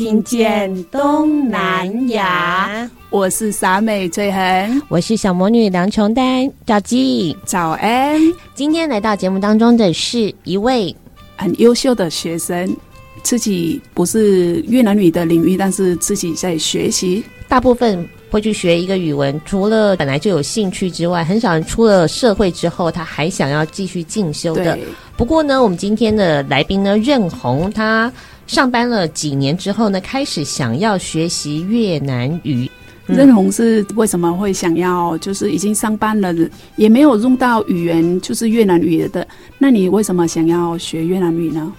[0.00, 2.90] 听见东南亚。
[3.10, 8.18] 我是傻美翠恒，我是小魔女梁琼丹，赵姬，早安。
[8.54, 10.96] 今天来到节目当中的是一位
[11.36, 12.74] 很优秀的学生，
[13.22, 18.08] 自己不是越南语的领域，但是自己在学习，大部分。
[18.30, 24.78] 会去学一个语文，除了本来就有兴趣之外，很少人出了社会之后，他还想要继续进修的。
[25.16, 28.10] 不过呢，我们今天的来宾呢，任红，他
[28.50, 32.68] 上班了几年之后呢，开始想要学习越南语。
[33.06, 35.16] 嗯、任红是为什么会想要？
[35.18, 36.34] 就是已经上班了，
[36.74, 39.24] 也没有用到语言，就是越南语的。
[39.56, 41.72] 那你为什么想要学越南语呢？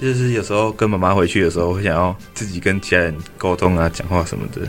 [0.00, 4.60] 就是有时候跟妈妈回去的时候，会想要自己跟家人沟通啊，讲话什么的。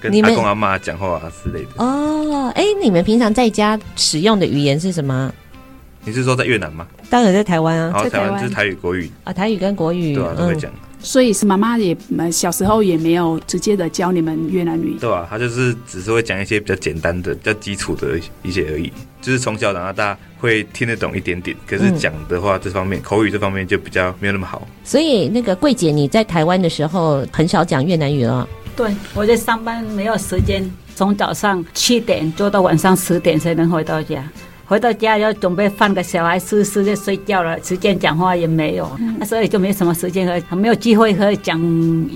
[0.00, 5.30] 跟阿公阿妈讲话啊之类的哦，哎，你们平常在家使用的语言是什么？
[6.06, 6.86] 你是说在越南吗？
[7.10, 10.72] 当然在台湾啊，在台湾就是台语、国语啊，台语跟国语对啊都会讲。
[11.02, 11.96] 所以是妈妈也
[12.30, 24.66] 小时候也没有直接的教你们越南语，对啊，他就是只是会讲一些比较简单的、比较基础的一些而已，就是从小长到大会听得懂一点点，可是讲的话这方面口语这方面就比较没有那么好。
[24.84, 28.48] 所以那个桂姐你在台湾的时候很少讲越南语了。
[28.76, 30.64] 对，我在上班没有时间，
[30.94, 34.24] 从早上七点做到晚上十点才能回到家。
[34.72, 41.60] 回到家要准备放个小孩吃吃就睡觉了，时间讲话也没有，那、嗯、所以就没什么时间和没有机会可以讲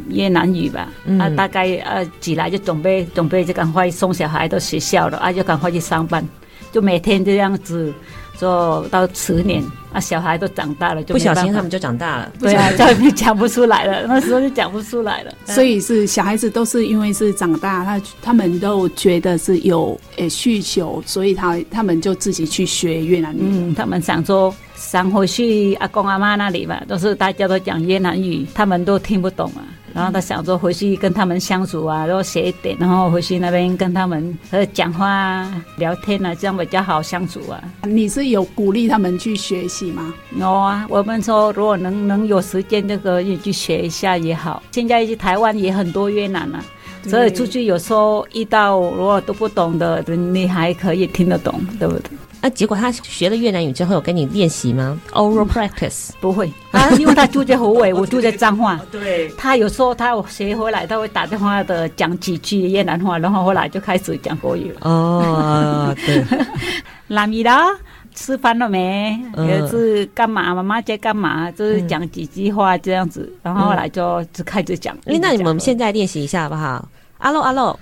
[0.08, 0.88] 越南语吧。
[1.04, 6.26] 嗯、啊，大概呃起来就准备准备就赶快送小孩到学校了，啊就赶快去上班，
[6.72, 7.92] 就每天这样子。
[8.38, 12.32] 做到十年，啊，小孩都长大了，就不小心他们就长大了。
[12.38, 15.32] 对啊， 就讲不出来了， 那时候就讲不出来了。
[15.46, 23.40] 所以是小孩子都是因为是长大，他他们都觉得是有诶需求，所以他他们就自己去学越南语。
[23.40, 29.64] 嗯，他们想说想回去阿公阿妈那里吧，都是大家都讲越南语，他们都听不懂啊。
[29.96, 37.58] 然后他想说回去跟他们相处啊，然后学一点，然后回去那边跟他们和讲话聊天啊，这样比较好相处啊。
[37.84, 40.12] 你是有鼓励他们去学习吗？
[40.38, 44.62] 有啊，我们说如果能能有时间，这个也去学一下也好。
[44.70, 46.62] 现在去台湾也很多越南啊，
[47.06, 52.10] 所以出去有时候遇到如果都不懂的，你还可以听得懂，对不对？
[52.46, 58.80] 那、啊、结果他学了越南语之后有跟你练习吗？Oral practice、嗯、不会啊， 因为他住在湖北，我住在彰化。
[58.92, 64.88] 对，他有时候他学回来，他会打电话的讲几句越南话，然后后来就开始讲国语了。
[64.88, 66.24] 哦，对。
[67.08, 67.66] 拉米拉，
[68.14, 69.20] 吃饭了没？
[69.38, 70.54] 也是干嘛？
[70.54, 71.50] 妈妈在干嘛？
[71.50, 74.94] 就是讲几句话这样子，然后后来就就开始讲。
[74.98, 76.88] 哎、嗯，那你们现在练习一下好不好？
[77.18, 77.80] 阿罗阿罗，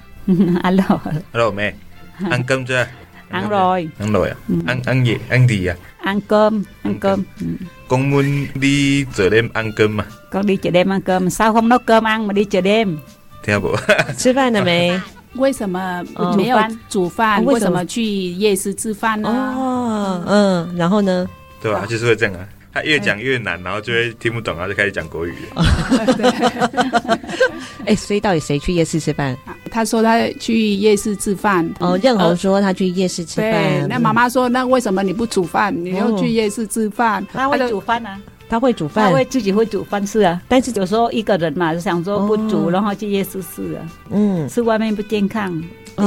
[0.62, 1.74] 阿罗阿罗妹，
[2.30, 2.88] 安跟着。
[3.33, 4.35] ăn rồi ăn rồi à
[4.67, 7.23] ăn ăn gì ăn gì à ăn cơm ăn cơm
[7.87, 11.53] con muốn đi chợ đêm ăn cơm mà con đi chợ đêm ăn cơm sao
[11.53, 12.97] không nấu cơm ăn mà đi chợ đêm
[13.43, 13.75] theo bộ
[14.17, 14.99] 吃饭了没
[15.35, 16.03] 为什么
[16.35, 16.57] 没有
[16.89, 21.27] 煮饭为什么去夜市吃饭呢哦嗯然后呢
[21.61, 25.64] 对吧就是会这样啊 他越讲越难，然后就会听不懂，然后就开始讲国语了。
[27.86, 29.36] 哎，所以到底谁去夜市吃饭？
[29.70, 31.72] 他说他去夜市吃饭。
[31.78, 33.88] 哦，任豪说他去夜市吃饭。
[33.88, 35.72] 那妈妈说，那为什么你不煮饭？
[35.84, 37.24] 你又去夜市吃饭？
[37.32, 40.42] 他会煮饭啊，他会煮饭，他会自己会煮饭吃啊。
[40.48, 43.86] 但是有时候一个人嘛，就想说不煮，然后去夜市吃啊。
[44.10, 45.62] 嗯，吃外面不健康，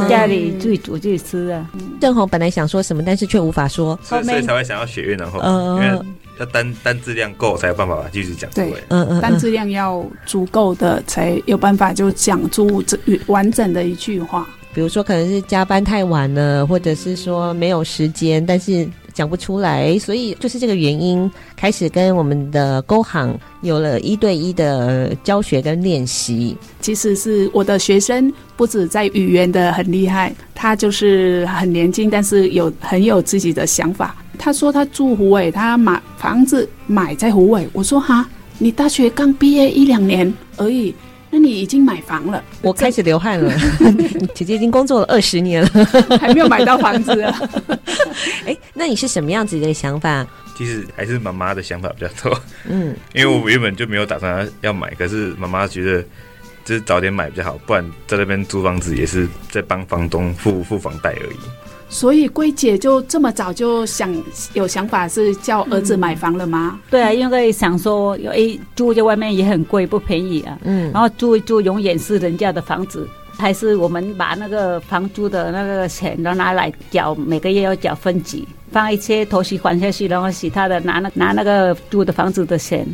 [0.10, 1.70] 家里自己煮自己吃啊。
[2.00, 5.40] 郑红本来想说什么，但是却无法说，所以才会想要学越南话，
[5.84, 6.00] 因为。
[6.40, 8.48] 要单单质量够才有办法继续讲。
[8.52, 12.96] 对，嗯嗯，单质量要足够的才有办法就讲出这
[13.26, 14.48] 完整的一句话。
[14.72, 18.88] 比如说，可能是加班太晚了，或者是说没有时间，但是
[19.18, 26.56] 讲不出来，所以就是这个原因，开始跟我们的工行有了一对一的教学跟练习。
[26.80, 34.16] 其实是我的学生不止在语言的很厉害，他就是很年轻，但是有很有自己的想法。
[34.38, 37.68] 他说他住虎尾，他买房子买在虎尾。
[37.74, 38.30] 我说哈，
[38.60, 40.94] 你大学刚毕业一两年而已。
[41.38, 43.54] 那你已经买房了，我开始流汗了。
[44.34, 45.70] 姐姐已经工作了二十年了，
[46.20, 47.40] 还没有买到房子啊。
[48.44, 50.26] 哎、欸，那你是什么样子的想法？
[50.58, 52.42] 其实还是妈妈的想法比较多。
[52.68, 56.02] 嗯，因为我原本就没有打算要买，可是妈妈觉得
[56.66, 61.38] 就是早点买比较好，不然在那边租房子也是在帮房东付付房贷而已。
[61.90, 64.14] 所以桂姐就这么早就想
[64.54, 66.72] 有想法是叫儿子买房了吗？
[66.74, 70.60] 嗯、对啊，因为想说有诶住在外面也很贵，不便宜啊。
[70.64, 73.08] 嗯，然后住一住永远是人家的房子，
[73.38, 82.86] 还是我们把那个房租的那个钱都拿来缴，每个月要缴分期，放一些头期还下去，然后其他的拿那拿那个租的房子的钱，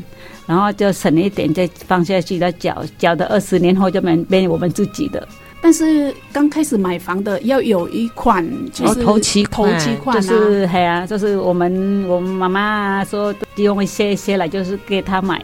[0.46, 5.28] 然后就省一点再放下去再缴，缴的二十年后就变变我们自己的。
[5.64, 15.42] 但是刚开始买房的要有一款，就是头期款，头期款就是嘿啊，就是我们我们妈妈说用一些一些来，就是给他买，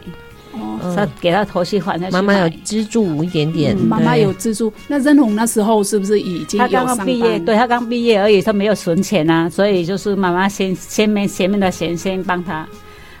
[0.52, 1.98] 哦，他给他头期款。
[2.12, 4.70] 妈妈有资助一点点，妈妈有资助。
[4.88, 7.38] 那任红那时候是不是已经有他刚刚毕业？
[7.38, 12.68] 对他刚毕业而已，他没有存钱啊，所以就是妈妈先先面前面的钱先帮他，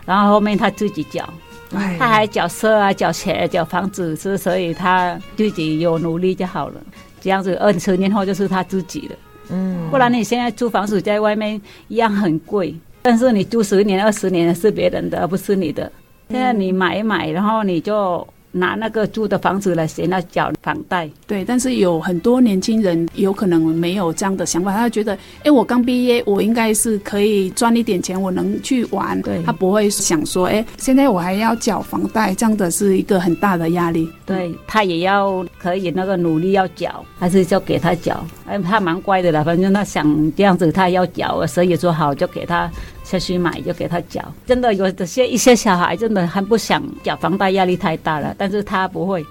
[0.04, 1.26] 然后后面他自己缴。
[1.72, 6.80] 他还缴车啊，缴钱，缴房子，是所以他自己有努力就好了。
[7.20, 9.14] 这样子二十年后就是他自己的。
[9.50, 15.90] 嗯，不然你现在租房子在外面一样很贵，但是你租十年、二十年是别人的，而不是你的。
[16.28, 18.26] 现在你买一买，然后你就。
[18.52, 34.10] 拿那个租的房子来写那缴房贷，对，但是有很多年轻人有可能没有这样的想法，他觉得，哎，我刚毕业，我应该是可以赚一点钱，我能去玩，对，他不会想说，哎，现在我还要缴房贷，这样的是一个很大的压力。
[34.26, 42.70] 对，他也要可以那个努力要缴，还是就给他缴，哎，他蛮乖的了，反正他想这样子，他要缴，所以说好就给他。
[43.10, 48.32] 下去买就给他缴，真的有的些一些小孩真的很不想缴房贷，压力太大了。
[48.38, 49.26] 但是他不会，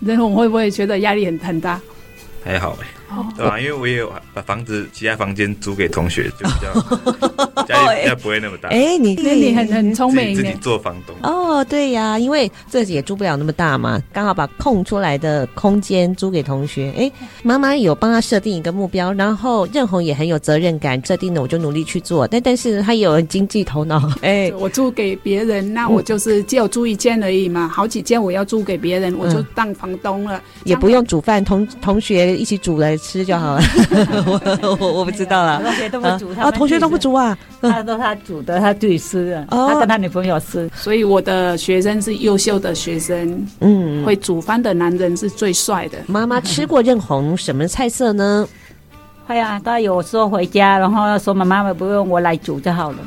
[0.00, 1.80] 然后会不会觉得压力很很大？
[2.44, 2.86] 还好哎。
[3.36, 3.58] 对吧？
[3.58, 8.68] 因为我也有把房子其他房间租给同学，就比较 家里比较不会那么大。
[8.70, 11.14] 哎，你那你很很聪明，自己做房东。
[11.22, 16.92] 哦，对呀，因为自己也租不了那么大嘛，刚好把空出来的空间租给同学。
[16.96, 17.10] 哎，
[17.42, 22.26] 妈妈有帮他设定一个目标，然后任红也很有责任感，设定了我就努力去做。
[22.26, 24.10] 但但是他也有经济头脑。
[24.22, 32.95] 哎，我租给别人，那我就是只有租一间而已嘛，好几间我要租给别人，我就当房东了，也不用煮饭，同同学一起煮了。
[32.96, 33.62] 吃就好了，
[34.26, 35.62] 我我我不知道了。
[35.62, 40.70] 同学都不煮，啊，同学都不煮啊，他说他煮的，他自己吃的，他跟他女朋友吃。
[40.74, 45.98] 所以我的学生是优秀的学生，嗯，会煮饭的男人是最帅的。
[46.06, 48.48] 妈妈吃过任红什么菜色呢？
[49.26, 52.98] 会啊，他有时候回家，然后说妈妈不用我来煮就好了。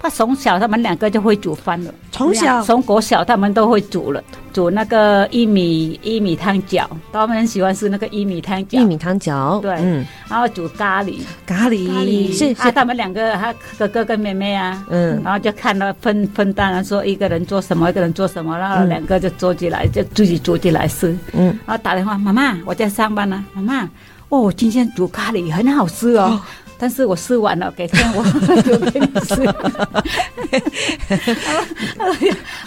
[0.00, 2.62] 他从小他们两个就会煮饭了，从小？
[2.62, 4.22] 从国小他们都会煮了，
[4.52, 8.80] 煮那个玉米玉米汤饺，他们很喜欢吃那个玉米汤饺。
[8.80, 12.32] 玉米汤饺，对，嗯，然后煮咖喱，咖喱，咖喱。
[12.32, 23.90] 是是，他们两个，他哥哥跟妹妹啊，嗯，然后就看到分分担了，说一个人做什么，一个人做什么，然后两个就做起来，就自己煮起来吃，嗯，然后打电话，妈妈，我在上班呢，妈妈，
[24.28, 26.40] 哦，今天煮咖喱很好吃哦。
[26.78, 28.22] 但是我吃完了，改天我
[28.62, 29.34] 煮给你吃。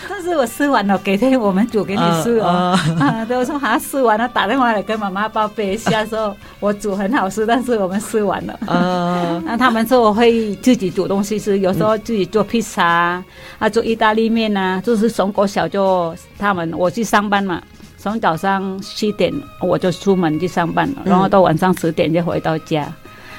[0.10, 2.78] 但是我吃完了，改天我们煮给你吃哦。
[3.00, 8.60] 啊， 都说好像吃完了，打电话来跟妈妈报备一下，说我煮很好吃，但是我们吃完了。
[8.68, 13.24] 啊， 那他们说我会自己煮东西吃，有时候自己做披萨
[13.60, 17.62] 啊，做意大利面啊，就是从国小就他们我去上班嘛，
[17.98, 22.88] 从早上七点我就出门去上班了，然后到晚上十点就回到家。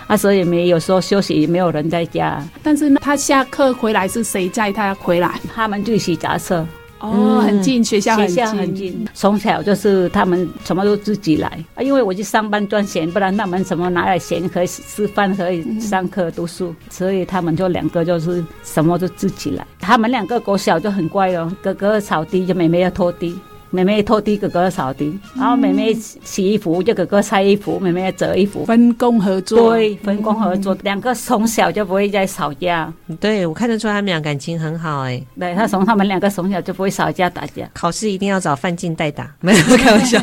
[0.06, 2.42] 啊，所以没有说休息也，没有人在家。
[2.62, 5.40] 但是呢，他下课回来是谁载他回来？
[5.54, 6.66] 他们就骑脚踏车。
[7.00, 8.36] 哦，很近，学校很近。
[8.36, 9.04] 学校很近。
[9.12, 19.66] 从小就是他们什么都自己来啊，因为我去上班赚钱，不然他们什么拿来钱可以吃饭，可以上课读书，嗯、所以他们就两个就是什么都自己来。
[19.80, 23.36] 他们两个国小就很乖哦，哥哥扫地，就妹妹要拖地。
[23.72, 29.70] 妹妹拖地，哥哥扫地，然后妹妹洗衣服，就哥哥晒衣服，妹妹折衣服，分工合作。
[29.70, 32.92] 对，分工合作，两个从小就不会再吵架。
[33.18, 35.20] 对，我看得出他们俩感情很好哎。
[35.40, 37.66] 对，他从他们两个从小就不会吵架打架。
[37.72, 40.20] 考试一定要找范进代打，没 有开玩笑。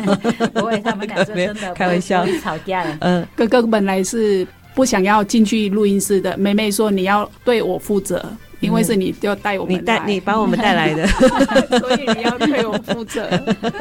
[0.54, 2.84] 不会，他们两个真的 开玩笑，不会吵架。
[3.00, 6.36] 嗯，哥哥本来是不想要进去录音室的。
[6.36, 8.24] 妹妹说：“你要对我负责，
[8.60, 11.06] 因为是你要带我们，你带你把我们带来的，
[11.78, 13.28] 所以你要对我负责。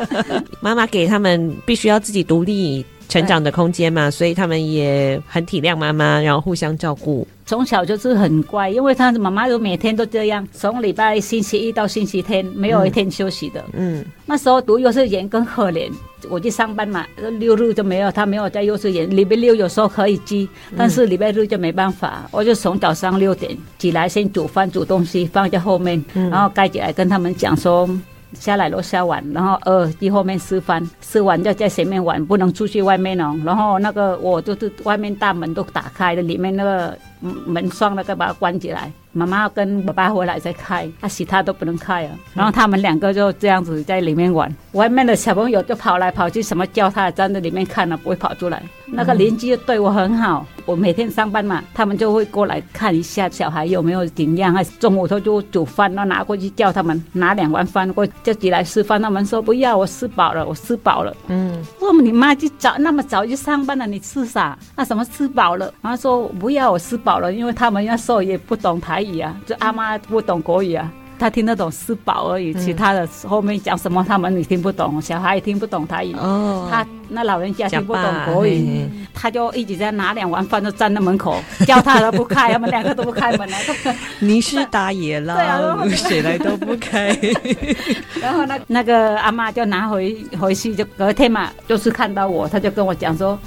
[0.61, 7.27] ”妈妈给他们必须要自己独立成长的空间嘛，所以他们也很体谅妈妈，然后互相照顾。
[7.49, 13.65] 从小就是很乖，因为他妈妈都每天都这样，从礼拜星期一到星期天没有一天休息的。
[13.73, 15.89] 嗯，那时候读幼稚园更可怜，
[16.29, 17.07] 我去上班嘛，
[17.39, 19.09] 六日就没有，他没有在幼稚园。
[19.09, 22.27] 礼拜六有时候可以寄，但是礼拜日就没办法。
[22.29, 27.89] 我就从早上六点起来，先煮饭煮东西放在后面，然后盖起来跟他们讲说。
[28.33, 33.35] 下来楼下玩，然后呃，去后面吃饭，吃完就在前面玩，不能出去外面哦。
[33.43, 38.91] 然后那个我就是外面大门都打开的，里面那个门窗那个把它关起来。
[39.11, 42.11] 妈妈跟爸爸回来再开，他其他都不能开啊。
[42.35, 48.61] 然后他们两个就这样子在里面玩，外面的小朋友就跑来跑去，什么叫他站在里面看了，不会跑出来。
[48.85, 54.53] 那个邻居对我很好，我每天上班嘛，他们就会过来看一下小孩有没有怎样。
[54.53, 59.01] 啊中午他就煮饭，然后拿过去叫他们拿两碗饭过自己来吃饭。
[59.01, 61.17] 他们说不要，我吃饱了，我吃饱了。
[61.29, 64.55] 嗯，我说你妈就早那么早就上班了，你吃啥？
[64.75, 65.73] 那什么吃饱了？
[65.81, 69.19] 然后说不要，我吃饱了，因为他们那时候也不懂台语。
[69.19, 76.13] 啊，就阿妈不懂国语啊，他听得懂四宝而已，其他的后面讲什么他们也听不懂，小孩也听不懂台语。
[76.13, 83.59] 哦，他那老人家听不懂国语，他就一直在拿两碗饭就站在门口，叫他都不开，他们两个都不开门来。
[84.19, 87.17] 你是大爷了，对啊，谁来都不开。
[88.21, 93.37] 然后那那个阿妈就拿回回去，就隔天嘛，就是看到我，他就跟我讲说。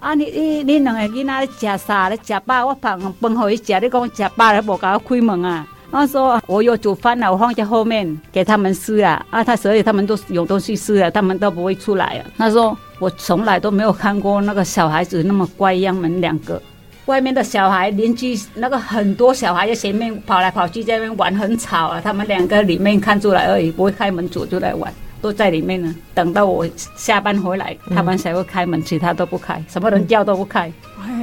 [0.00, 0.14] 啊！
[0.14, 2.08] 你你你两个囡仔吃啥？
[2.08, 2.66] 你吃饱？
[2.66, 5.66] 我饭饭好伊吃，你讲吃饱了，无给我开门啊！
[5.90, 9.24] 我说我有煮饭了，我放在后面给他们吃啊！
[9.30, 12.30] 啊，他所以他们都有东西吃了，他们都不会出来啊。
[12.38, 16.62] 他说我从来都没有看过那个小孩子那么乖样，们两个
[17.06, 22.00] 外面的小孩邻居那个很多小孩在前面跑来跑去，在那边玩很吵啊。
[22.00, 24.92] 他们两个里面看出来而已，不会开门走就来玩。
[25.20, 30.72] 都在里面呢，等到我下班回来，他们才会开门，其他都不开，什么人叫都不开，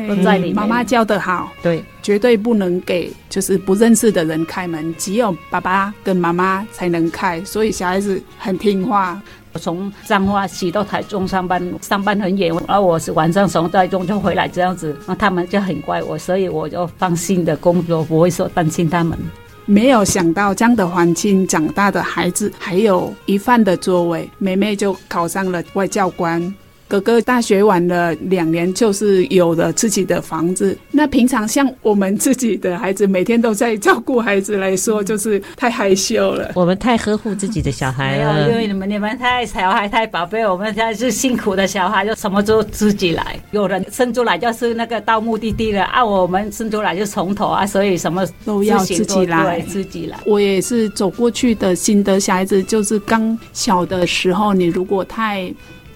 [0.07, 0.55] 都在里面。
[0.55, 9.21] 妈妈教得好，对，绝对不能给就是不认识的人开门，只有爸爸跟妈妈才能开，所以小孩子很听话。
[9.53, 19.17] 我从彰化骑到台中上班，上班很远，然后我是晚上从台中就回来这样子，那他们就很乖我，所以我就放心的工作，不会说担心他们。
[19.65, 26.53] 没有想到这样的环境长大的孩子，还有一番的作为，妹妹就考上了外交官。
[26.88, 30.77] 哥哥大学完了两年，就是有了自己的房子。
[30.92, 36.51] 那平常像我们自己的孩子，每天都在照顾孩子来说，就是太害羞了。
[36.54, 43.39] 我们太呵护自己的小孩了，没有，因为你们你们太小孩太宝贝，我们现在是辛苦的小孩，就什么都自己来。
[43.50, 50.20] 有人生出来就是那个到目的地了啊，我们生出来就从头啊，所以什么都要自己来，自己来。
[50.24, 55.51] 我也是走过去的心得，小孩子就是刚小的时候，你如果太。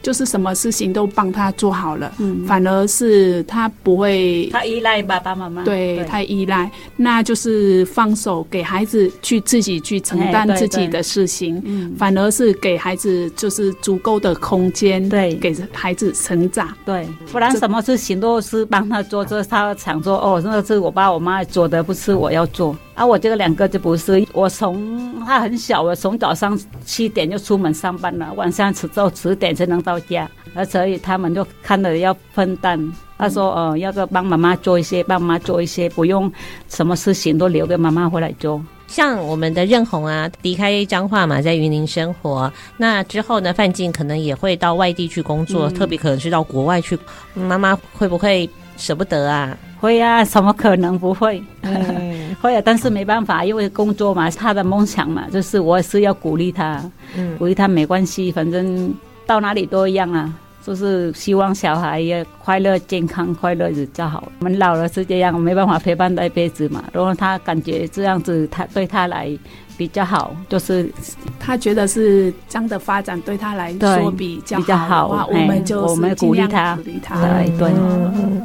[0.09, 22.75] 就是什么事情都帮他做好了，嗯，反而是他不会，他依赖爸爸妈妈，对，太依赖，那就是放手给孩子去自己去承担自己的事情，嗯，反而是给孩子就是足够的空间，对，给孩子成长，对，不然什么事情都是帮他做，这他想说哦，那是我爸我妈做的，不是我要做。
[22.99, 32.77] 啊，我这个两个就不是，我从他很小，我从早上七点就出门上班了，晚上迟到十点才能到家，而所以他们就看着要分担。
[33.17, 36.29] 他说，呃，要个帮妈妈做一些，帮妈妈做一些，不用
[36.67, 38.61] 什么事情都留给妈妈回来做。
[38.87, 46.99] 像我们的任红啊，离开彰化嘛，在云林生活，那之后呢，范静可能也会到外地去工作，嗯、特别可能是到国外去，
[47.33, 49.57] 妈妈会不会舍不得啊？
[49.79, 51.41] 会、啊，怎么可能不会？
[51.61, 52.08] 嗯、
[52.41, 56.81] 会啊，但是没办法，因为工作嘛，他的梦想嘛，就是我是要鼓励他，
[57.15, 58.93] 嗯、鼓励他没关系，反正
[59.25, 60.33] 到哪里都一样啊，
[60.63, 64.31] 就是希望小孩也快乐、健康、快乐比较好。
[64.39, 66.83] 我们老了是这样，没办法陪伴他一辈子嘛。
[66.93, 69.37] 如果他感觉这样子，他对他来。
[69.79, 70.91] 比较好，就是
[71.39, 77.15] 他觉得是这样的发展对他来说比较好的话，我们就我们鼓励他，鼓励他。
[77.15, 77.71] 对对，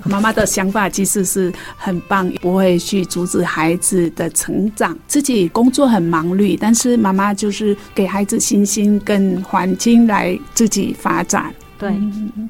[0.05, 4.97] 妈妈的想法其实是很棒，不会去阻止孩子的成长。
[5.09, 11.53] 自己工作很忙碌，但是妈妈就是给孩子信心跟环境来自己发展。
[11.76, 11.93] 对，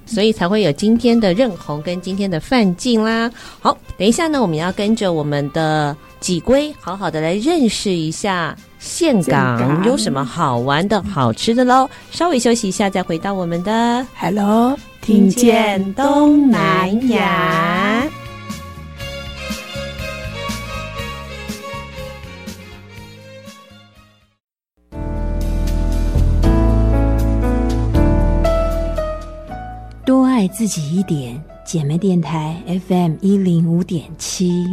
[0.05, 3.31] 所以才会有今天的任红跟今天的范静啦。
[3.59, 11.89] 好，等一下呢，我们要跟着我们的几龟，好好的来认识一下岘港有什么好玩的好吃的喽？
[12.11, 18.05] 稍微休息一下，再回到我们的 Hello，听见东南亚，
[30.05, 32.55] 多爱自己一点，姐妹电台
[32.87, 34.67] FM 一零五点七。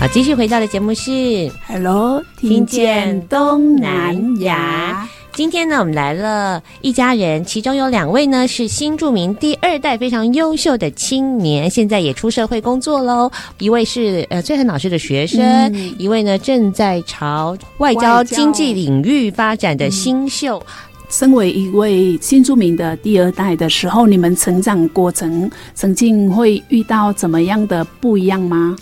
[0.00, 5.08] 好，继续回到的节目是 Hello，听见东南亚。
[5.32, 13.28] 今天呢，我们来了一家人，其中有两位呢是新著名第二代非常优秀的青年，现在也出社会工作喽。
[13.58, 20.62] 一位是呃翠痕老师的学生，嗯、一位呢正在朝外交经济领域发展的新秀。
[21.08, 28.76] 身为一位新住民的第二代的时候，你们成长过程曾经会遇到怎么样的不一样吗？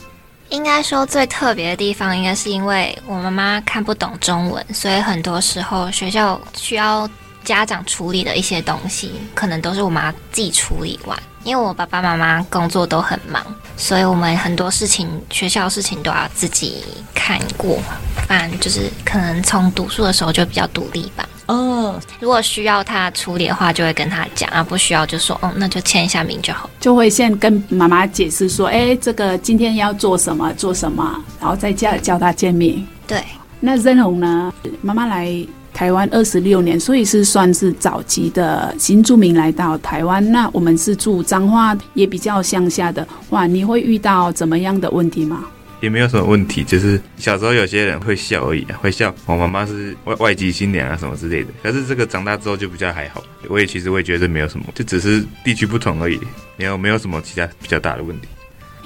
[0.51, 7.09] 应该说最特别的地方，应该是因为我妈妈看不懂中文，所以很多时候学校需要
[7.45, 11.19] 家长处理的一些东西，可能都是我妈自己处理完。
[11.47, 13.41] 因为我爸爸妈妈工作都很忙，
[13.77, 16.83] 所以我们很多事情学校事情都要自己
[17.15, 17.79] 看过，
[18.27, 21.25] 反正就是可能从读书的时候就比较独立吧。
[21.47, 26.69] 哦，如果需要他处理的话，就会跟他讲；啊，不需要就说，哦，那就签一下名就好。
[26.81, 32.85] 就会先跟妈妈解释说，哎，这个今天要做什么，做什么，然后再叫叫他签名。
[33.07, 33.23] 对，
[33.61, 34.53] 那任红呢？
[34.83, 35.33] 妈妈来
[35.77, 40.27] 台湾二十六年，所以是算是早期的新住民来到台湾。
[40.33, 45.45] 那我们是住彰化，也比较乡下的，哇，你会遇到怎么样的问题吗？
[45.83, 51.51] 也没有什么问题，就是小时候有些人会笑而已啊，会笑我妈妈是外外籍新娘啊什么之类的。
[51.63, 56.19] 可是这个长大之后就比较还好，我也其实我也觉得没有什么，就只是地区不同而已，
[56.57, 58.27] 没有没有什么其他比较大的问题。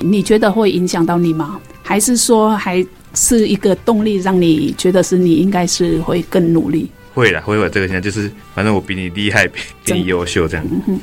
[0.01, 1.61] 你觉得会影响到你吗？
[1.83, 6.91] 还是说还是一个动力，让你觉得是你应该是会更努力？
[7.15, 9.61] 会啦，会有这个现象就是反正我比你厉害，比
[9.95, 10.99] 你优秀这样，嗯，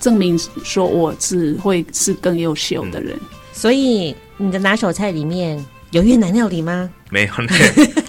[0.00, 4.14] 证明说我是会是更优秀的人，嗯，所以。
[4.38, 6.90] 你的拿手菜里面有越南料理吗？
[7.10, 7.32] 没有，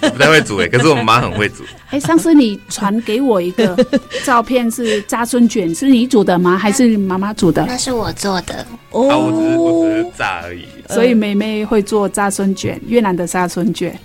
[0.00, 0.66] 那 不太会煮诶。
[0.68, 1.62] 可是我妈很会煮。
[1.90, 3.76] 哎，上次你传给我一个
[4.24, 6.56] 照片，是炸春卷，是你煮的吗？
[6.56, 7.64] 还是妈妈煮的？
[7.68, 8.66] 那是我做的。
[8.90, 10.64] 哦，啊、我只是我只是炸而已。
[10.88, 13.98] 所以妹妹会做炸春卷，越南的炸春卷。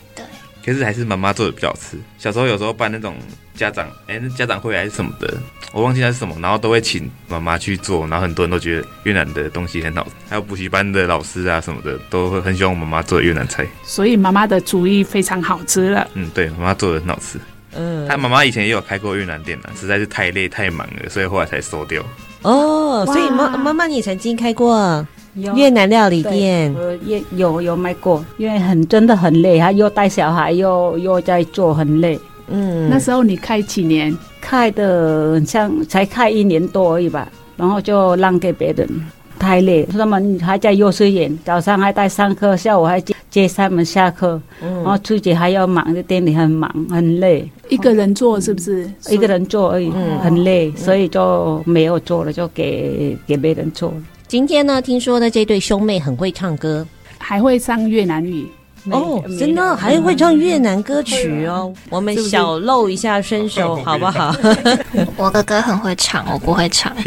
[0.63, 0.73] 对。
[0.73, 1.97] 可是还是妈妈做的比较好吃。
[2.17, 3.15] 小时候有时候办那种
[3.55, 5.33] 家长哎，那家长会还是什么的。
[5.71, 16.07] 我忘记它是什么，然后都会请妈妈去做，然后很多人都觉得越南的东西很好吃，还有补习班的老师啊什么的都会很喜欢我妈妈做的越南菜，所以妈妈的厨艺非常好吃了。
[16.15, 17.39] 嗯，对，妈妈做的很好吃。
[17.75, 22.03] 嗯，她妈妈以前也有开过越南店呢，实在是太累太忙了，所以后来才收掉。
[22.41, 26.75] 哦，所以妈妈妈你曾经开过越南料理店？
[27.05, 32.19] 也有有卖过，因为很真的很累，他又带小孩又又在做，很累。
[32.47, 34.15] 嗯，那时候你开几年？
[34.41, 38.87] 开的像才开一年多而已吧，然后就让给别人，
[39.37, 39.83] 太累。
[39.83, 47.47] 他们还在幼稚园，早上还带上课，下午还接接他们下课，嗯、然后自己还要忙，在店里很忙很累。
[47.67, 48.85] 一个人做是不是？
[48.85, 53.93] 嗯、一个人做而已，嗯、很累，所以就没有做了，就给给别人做。
[54.29, 56.85] 今天呢，听说呢这对兄妹很会唱歌，
[57.17, 58.47] 还会唱越南语。
[58.91, 61.73] 哦，真的还会唱越南歌曲哦！
[61.89, 64.33] 我们小露一下身手好不好？
[65.17, 66.95] 我哥哥很会唱，我不会唱。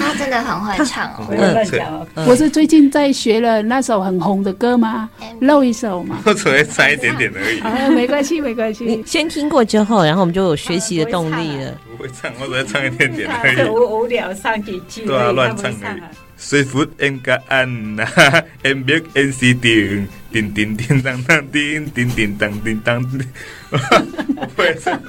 [0.00, 2.24] 他真的很会唱哦！
[2.26, 5.08] 我是最近在学了那首很红的歌吗？
[5.40, 6.18] 露一首嘛。
[6.26, 7.60] 我只会唱一点点而已。
[7.66, 9.02] 啊，没关系，没关系。
[9.06, 11.74] 先听过之后，然后我们就有学习的动力了。
[11.96, 13.68] 不会唱，我只会唱一点点而已。
[13.68, 16.00] 无无聊唱几句，对啊，乱唱而已。
[16.38, 18.04] 水福恩格安呐
[18.64, 23.00] ，M B N C 叮叮叮叮当当叮叮叮当叮当，
[23.70, 25.00] 我不会唱。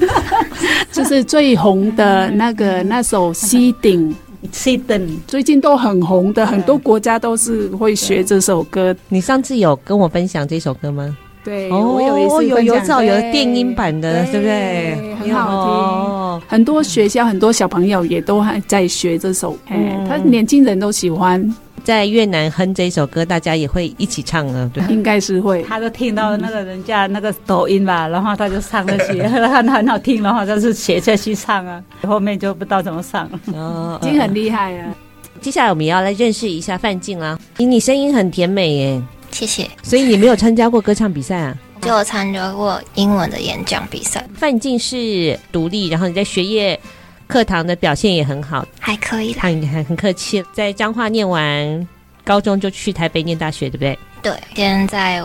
[0.92, 4.14] 就是最红的那个那首《西顶
[4.52, 8.94] 西顶》，最近都很红的，很多国家都是会学这首歌。
[9.08, 11.16] 你上次有跟我分享这首歌吗？
[11.42, 15.14] 对，哦、我有一次有有找有电音版的，对，对不对？
[15.16, 21.54] 很好听，哦、很多学校很多小朋友也都还在学这首，嗯，他年轻人都喜欢。
[21.82, 25.62] 在越南哼这首歌，大家也会一起唱啊，对，应该是会。
[25.62, 34.94] 他都听到那个人家那个抖音吧，然后他就唱那些，很 很好听，然后就是写下去唱啊，后面就不知道怎么唱了，哦，已经很厉害啊。
[35.40, 39.02] 接下来我们也要来认识一下范静啊，你你声音很甜美耶。
[39.30, 39.70] 谢谢。
[39.82, 41.56] 所以你没有参加过歌唱比赛啊？
[41.82, 44.22] 就有参加过英文的演讲比赛。
[44.34, 46.78] 范进是独立，然后你在学业
[47.26, 49.32] 课堂的表现也很好，还可以。
[49.34, 51.88] 很很很客气，在彰化念完
[52.22, 53.98] 高中就去台北念大学，对不对？
[54.20, 54.34] 对。
[54.54, 55.24] 先在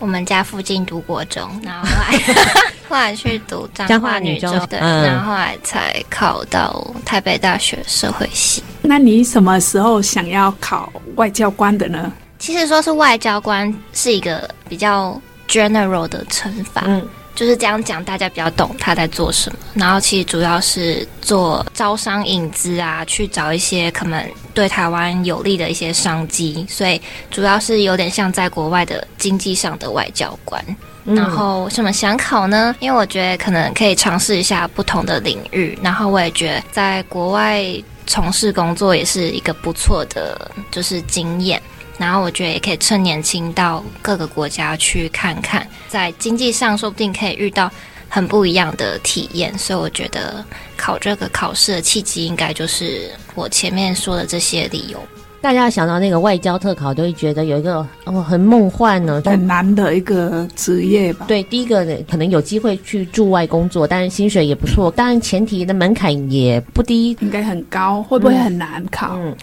[0.00, 2.34] 我们家附近读国中，然后后来
[2.88, 8.60] 后来去读彰化女中，对，嗯、然后后来才考到台北大学社会系。
[8.82, 12.12] 那你什么时候想要考外交官的呢？
[12.42, 19.58] 其实说是外交官是一个比较 general 的称法，嗯，就是这样讲，大家比较懂他在做什么。
[19.74, 27.00] 然后其实主要是做招商引资啊，去找一些可能对台湾有利的一些商机，所以
[27.30, 30.60] 主要是有点像在国外的经济上的外交官。
[31.04, 32.74] 嗯、然后什么想考呢？
[32.80, 37.64] 因为我觉得可能可以尝试一下不同的领域，然后我也觉得在国外
[38.04, 41.62] 从事工作也是一个不错的就是经验。
[42.02, 47.70] 然后我觉得也可以趁年轻到各个国家去看看，在经济上说不定可以遇到
[48.08, 49.56] 很不一样的体验。
[49.56, 50.44] 所以我觉得
[50.76, 55.00] 考这个考试的契机，应该就是我前面说的这些理由。
[55.40, 61.24] 大家想到那个外交特考，都会觉得有一个哦很梦幻呢，很难的一个职业吧？
[61.28, 69.14] 对，第一个可能有机会去驻外工作，但是薪水也不错，当然前提的门槛也不低，应该很高，会不会很难考？
[69.14, 69.30] 嗯。
[69.30, 69.36] 嗯，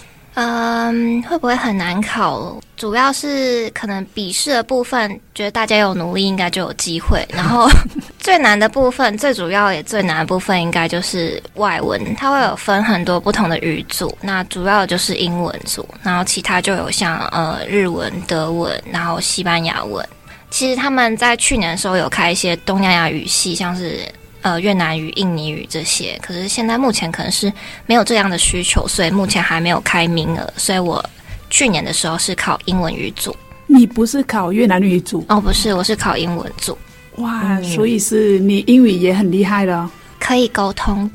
[1.28, 2.60] 会不会很难考？
[2.78, 7.26] 主要是可能笔试的部分，觉得大家有努力，应该就有机会。
[7.30, 7.70] 然后
[8.20, 14.18] 最难的部分，最主要也最难的部分，应该就是外文，它会有分很多不同的语组。
[14.22, 20.08] 那主要就是英文组，然后其他就有像呃日文、德文，然后西班牙文。
[20.50, 24.00] 其实他们在去年的时候有开一些东南亚语系，像是。
[24.42, 27.52] 呃，越南语、印尼语这些，可是现在目前可能是
[27.86, 30.54] 没有这样的需求，所以目前还没有开名额。
[30.56, 31.04] 所以我
[31.50, 33.36] 去年的时候是考英文语组。
[33.68, 35.24] 你不是考越南语组？
[35.28, 36.78] 哦，不是，我是考英文组。
[37.18, 41.10] 哇，嗯、所以是你英语也很厉害了，可以沟通。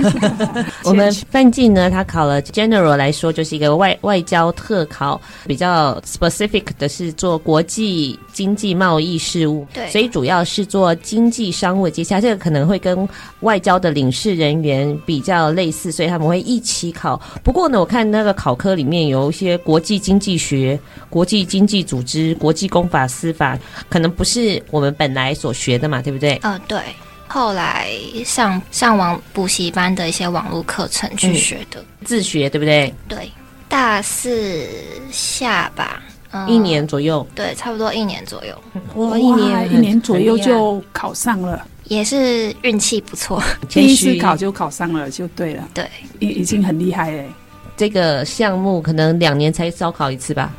[0.84, 9.66] 我们范进呢，他考了 general 来说，就是一个外外交特考，比较 specific 的是做国际经济贸易事务。
[9.72, 11.88] 对，所以主要是做经济商务。
[11.88, 13.08] 接下来这个可能会跟
[13.40, 17.20] 外交的领事人员比较类似，所以他们会一起考。
[17.42, 26.38] 不过呢，我看那个考科里面有一些国际经济学、国际经济组织、国际公法、司法，可能不是我们本来所学的嘛，对不对？
[26.42, 26.78] 嗯、呃，对。
[27.28, 27.88] 后来
[28.24, 32.92] 上上网补习班的一些网络课程去学的，嗯、自学对不对？
[33.08, 33.30] 对，
[33.68, 34.66] 大四
[35.10, 38.56] 下吧，嗯、一年左右，对，差不多一年左右。
[38.94, 45.68] 我，一年一年左右就考上了，也是运气不错，第一次考就考上了，就对了。
[45.74, 45.88] 对，
[46.20, 47.26] 已已经很厉害哎。
[47.76, 50.50] 这个项目可能两年才招考一次吧？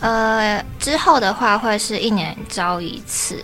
[0.00, 3.38] 呃，之后的话会是一年招一次。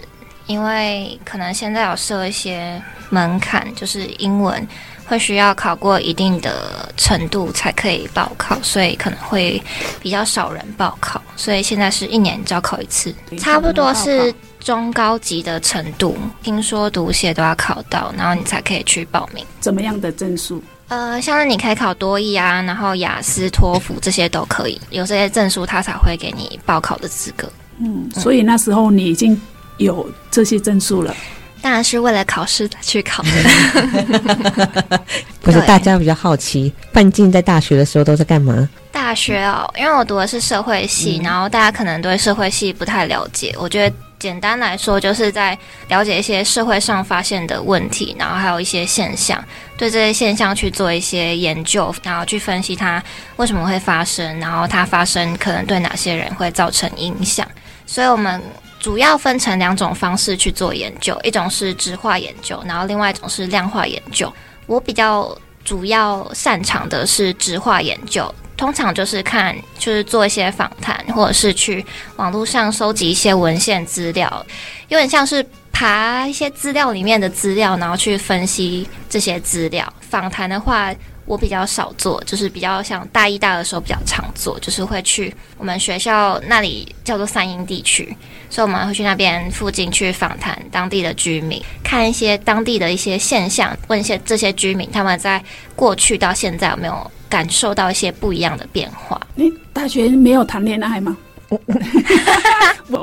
[0.50, 4.66] 因为可能现在有设一些门槛，就是英文
[5.06, 9.62] 会需要考过一定的程度才可以报考，所以可能会
[10.00, 19.46] 比较少人报考，所以现在是一年招考一次，差不多是中高级的程度，听说读写都要考到，然后你才可以去报名。
[19.60, 20.60] 怎么样的证书？
[20.88, 27.48] 呃，像是你可以考多益啊，然后雅思、托福这些都可以，有这些证书他才会给你报考的资格。
[27.78, 29.40] 嗯，所以那时候你已经。
[29.80, 31.16] 有这些证书了，
[31.62, 35.00] 当然是为了考试去考的。
[35.40, 38.68] 不是，大家比较好奇，范进在大学的时候都在干嘛？
[38.92, 43.54] 大学哦，因为我读的是社会系，嗯、然后大家可能对社会系不太了解。
[43.58, 49.42] 我觉得简单来说，就是在了解一些社会上发现的问题，然后还有一些现象，
[49.78, 53.02] 对这些现象去做一些研究，然后去分析它
[53.36, 57.48] 为什么会发生，然后它发生可能对哪些人会造成影响。
[57.86, 58.42] 所以我们。
[58.80, 64.32] 主要分成两种方式去做研究，一种是质化研究，然后另外一种是量化研究。
[64.66, 71.84] 我比较主要擅长的是质化研究，通常就是看，就是做一些访谈，或者是去
[72.16, 74.46] 网络上收集一些文献资料，
[74.88, 79.92] 有点像是爬一些资料里面的资料，然后去分析这些资料。
[80.00, 80.92] 访谈的话，
[81.30, 88.04] 我比较少做，就是比较像大一、大二的时候比较常做，就是会去我们学校那里叫做三英地区，
[88.50, 95.40] 所以我们会去那边附近去访谈当地的居民，看一些当地的一些现象，问一些这些居民他们在
[95.76, 99.20] 过去到现在有没有感受到一些不一样的变化。
[99.36, 101.16] 你大学没有谈恋爱吗？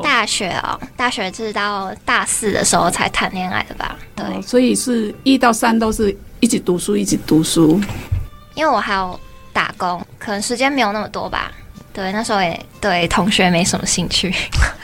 [0.03, 3.95] 大学哦，大学是到大四的时候才谈恋爱的吧？
[4.13, 7.79] 对，哦，所以是一到三都是一起读书，一起读书。
[8.57, 9.17] 因为我还有
[9.53, 11.51] 打工，可能时间没有那么多吧。
[11.93, 14.33] 对，那时候也对同学没什么兴趣。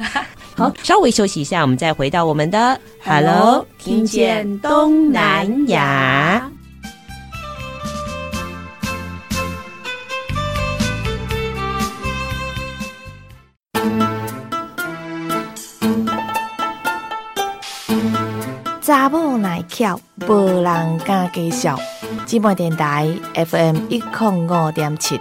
[0.56, 6.48] 好，稍微休息一下，我们再回到我们的 Hello，听见东南亚。
[18.96, 21.76] 查某耐巧，无人敢介绍。
[22.28, 25.20] 芝麻电台 FM 一零五点七。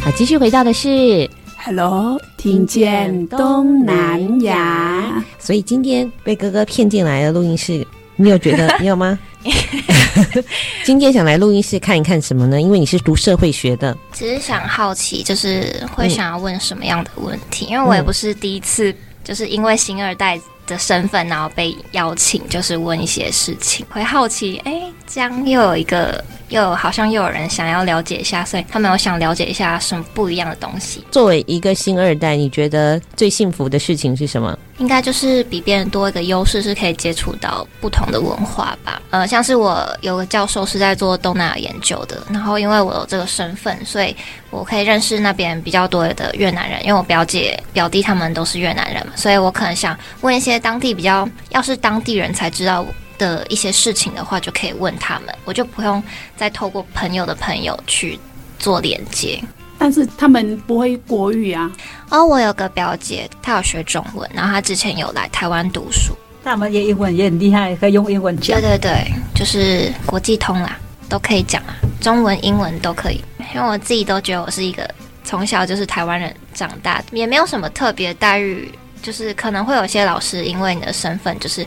[0.00, 1.28] 好，继续回到的是。
[1.60, 5.20] Hello，听见东南亚。
[5.36, 7.84] 所以今天被哥哥骗进来的录音室，
[8.18, 9.18] 你有觉得 你有吗？
[10.84, 12.60] 今天想来录音室看一看什么呢？
[12.60, 17.66] 因为你是读社会学的，只是想好奇，就是会想要问什么样的问题？
[17.66, 26.22] 嗯、因为我也不是第一次，就是因为新二代的身份，然后被邀请，就是问一些事情，会好奇，哎、欸，这样又有一个。
[26.48, 31.04] 又好像又有人想要了解一下，所以他们有想了解一下什么不一样的东西。
[31.10, 34.58] 作为一个新二代，你觉得最幸福的事情是什么？
[34.78, 39.02] 应该就是比别人多一个优势，是可以接触到不同的文化吧。
[39.10, 44.14] 呃，像是我有个教授是在做东南亚研究的，然后因为我有这个身份，所以
[44.50, 52.86] 我可以认识那边比较多的越南人，因为我表姐、表弟他们都是越南人嘛，所以我可能想问一些当地比较，要是当地人才知道
[53.18, 56.02] 的一些事情的话，就可以问他们，我就不用
[56.36, 58.18] 再透过朋友的朋友去
[58.58, 59.42] 做连接。
[59.80, 61.70] 但是他们不会国语啊。
[62.10, 66.12] 哦，我有个表姐，她有学中文，然后她之前有来台湾读书。
[66.42, 68.60] 他们也英文也很厉害，可以用英文讲。
[68.60, 70.78] 对对对，就是国际通啦，
[71.08, 73.22] 都可以讲啊，中文、英文都可以。
[73.54, 74.88] 因为我自己都觉得我是一个
[75.22, 81.64] 从小就是台湾人长大，也没有什么特别待遇，就是可能会有些老师因为你的身份就是。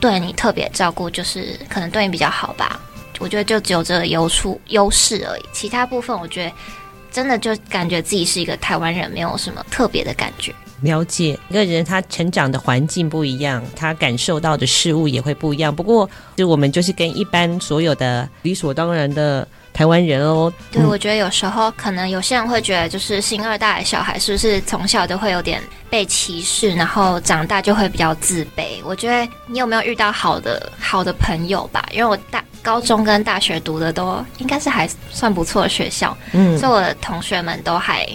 [0.00, 2.80] 对你特别照顾，就是可能对你比较好吧。
[3.18, 6.52] 我觉得就只有这个优处优势而已，其他部分我觉得
[7.10, 10.54] 真的就感觉自己是一个台湾人，没有什么特别的感觉。
[10.82, 15.74] 了解一个人，他成长的环境不一样，他感受到的事物也会不一样。
[15.74, 19.46] 不过，就我们就是跟一般所有的理所当然的。
[19.76, 28.80] 台湾人哦，对，我觉得有时候可能有些人会觉得，就是新二代的小孩是不是从小都会有点被歧视，然后长大就会比较自卑。
[28.86, 31.86] 我觉得你有没有遇到好的好的朋友吧？
[31.92, 38.08] 因为我大高中跟大学读的都应该是还算不错的学校，嗯，所以我的同学们都还。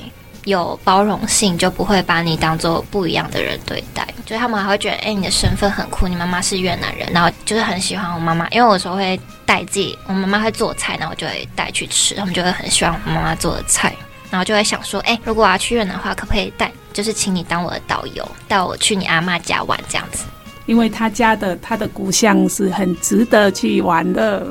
[0.45, 4.07] 有包容性，就不会把你当做不一样的人对待。
[4.25, 8.47] 就是他们还会觉得，哎、欸，你的身份很酷，你妈妈是越南人，然后就是很喜欢我妈妈。
[8.49, 13.95] 因为我有时候会带自己，我妈妈会做菜，然后我就会带去吃，他们就会很喜欢我妈妈做的菜，
[14.29, 20.23] 然后就会想说，哎、欸，如果我要去越南的话，可不可以带，就是请你当我的导游，带我去你阿妈家玩这样子？
[20.65, 24.45] 因为他家的他的故乡是很值得去玩的。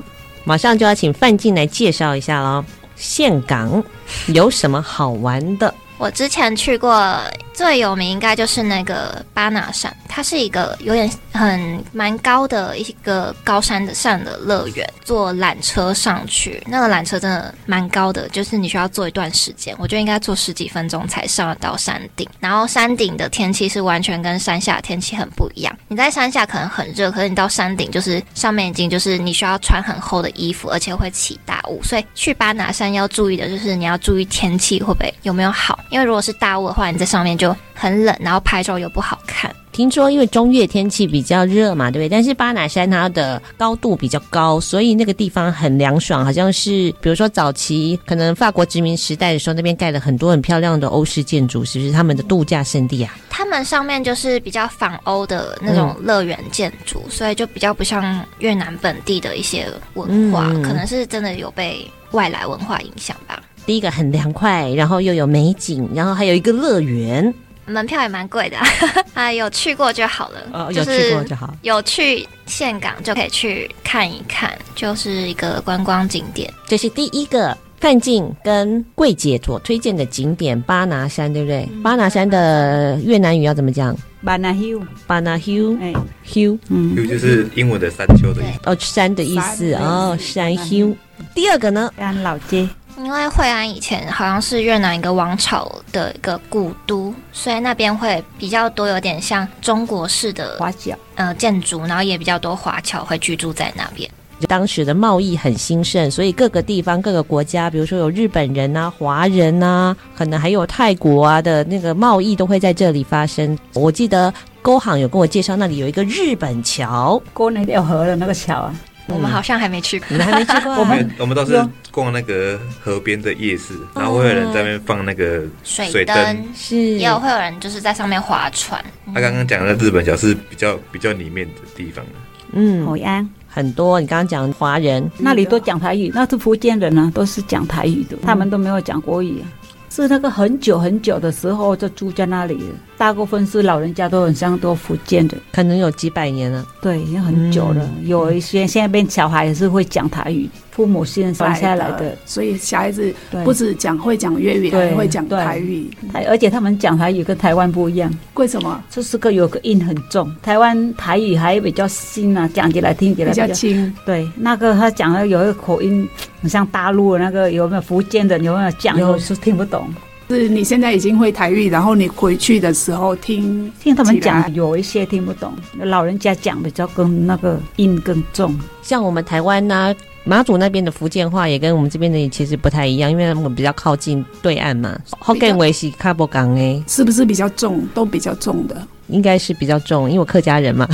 [0.44, 2.64] 马上就要请范进来介绍一下喽。
[2.96, 3.82] 岘港
[4.28, 5.72] 有什么好玩的？
[5.98, 7.18] 我之前去过，
[7.52, 14.88] 最有名应该就是那个巴拿山，它是一个有点很蛮高的一个高山的上的乐园。
[15.04, 22.28] 坐缆车上去，那个缆车真的蛮高的，就是你需要坐一段时间，我觉得应该坐十几分钟才上得到山顶。
[22.38, 25.78] 然后山顶的天气是完全跟山下的天气很不一样。
[25.88, 31.82] 你在山下可能很热，可是你到山顶就是上面已经就是你需要穿很厚的衣服，而且会起大雾。
[31.82, 35.80] 所以去巴拿山要注意的就是你要注意天气会不会有没有好。
[35.90, 39.50] 因为如果是大雾的话，你在上面就很冷，然后拍照又不好看。
[39.72, 42.08] 听说因为中越天气比较热嘛，对不对？
[42.08, 53.16] 但是巴拿山它的高度比较高，所以那个地方很凉爽，好像是比如说早期可能法国殖民时代的时候，那边盖了很多很漂亮的欧式建筑，是不是他们的度假胜地啊？
[53.30, 63.40] 他们上面就是比较仿欧的那种乐园建筑，嗯，所以就比较不像越南本地的一些文化，嗯，可能是真的有被外来文化影响吧。
[63.66, 67.32] 第一个很凉快，然后又有美景，然后还有一个乐园，
[67.66, 68.56] 门票也蛮贵的
[69.14, 70.40] 啊，有去过就好了。
[70.52, 71.54] 哦，有去过就好。
[71.62, 76.52] 有去岘港就可以去看一看，就是一个观光景点。
[76.66, 81.68] 这是第一个范静跟桂姐所推荐的景点巴拿山，对不对？
[81.72, 83.96] 嗯、巴拿山的越南语要怎么讲？
[84.22, 85.94] 巴拿 hill，巴拿 hill，哎
[86.26, 88.60] ，hill，嗯，hill 就是英文的山丘的意思。
[88.64, 90.94] 哦，山的意思哦，山 hill。
[91.34, 91.90] 第二个呢？
[91.96, 92.68] 安老街。
[93.04, 104.08] 因为惠安以前好像是越南一个王朝的一个古都，所以那边会比较多，有点像中国式的华侨呃建筑，然后也比较多华侨会居住在那边。
[104.48, 113.58] 当时的贸易很兴盛，所以各个地方、各个国家，比如说有日本人啊、华人啊，可能还有泰国啊的那个贸易都会在这里发生。
[113.74, 114.32] 我记得
[114.62, 118.74] 勾行有跟我介绍，那里有一个日本桥，过那条河的那个桥啊。
[119.06, 120.72] 我们好像还没去过，你们还没去过。
[120.78, 128.84] 我们我们都是逛那个河边的夜市，然后会有人在那边放那个水灯，是也有会有人就是在上面划船。
[129.14, 132.04] 他刚刚讲的日本桥是比较比较里面的地方。
[132.52, 134.00] 嗯，好呀很多。
[134.00, 139.44] 你刚刚讲华人，那里都讲台语，那是福建人呢、啊，都是讲台语的，他们都没有讲国语、啊。
[139.90, 146.66] 是那个很久很久的时候就住在那里了，大部分是老人家都很像都福建的，可能有几百年了。
[146.82, 147.82] 对，已经很久了。
[147.96, 153.10] 嗯、有一些现在变小孩也是会讲台语，父母先传下来的，所以小孩子
[153.42, 155.88] 不止讲会讲粤语，还会讲台语。
[156.28, 158.78] 而且他们讲台语跟台湾不一样，为什么？
[158.90, 163.90] 就是个有个音很重，台湾台语还比较新啊，讲起来听起来比较轻。
[164.04, 166.06] 对，那个他讲的有一个口音。
[166.42, 168.98] 很像大陆的那个有没有福建的有没有讲？
[168.98, 169.86] 有是听不懂。
[170.34, 175.52] 是你现在已经会台语，然后你回去的时候听听他们讲，有一些听不懂。
[175.78, 178.58] 老人家讲比较更那个音更重。
[178.82, 184.96] 像我们台湾呐、啊，马祖那边的福建话也跟我们这边的其实不太一样，因为他们比较靠近对岸嘛。
[185.20, 187.82] 福建话是卡不港诶，是不是比较重？
[187.94, 188.76] 都比较重的。
[189.08, 190.86] 应该是比较重，因为我客家人嘛，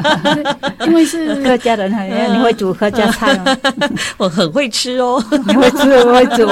[0.86, 3.56] 因为是客家人，很你会煮客家菜吗？
[4.18, 6.46] 我很会吃哦， 你会吃，我会煮。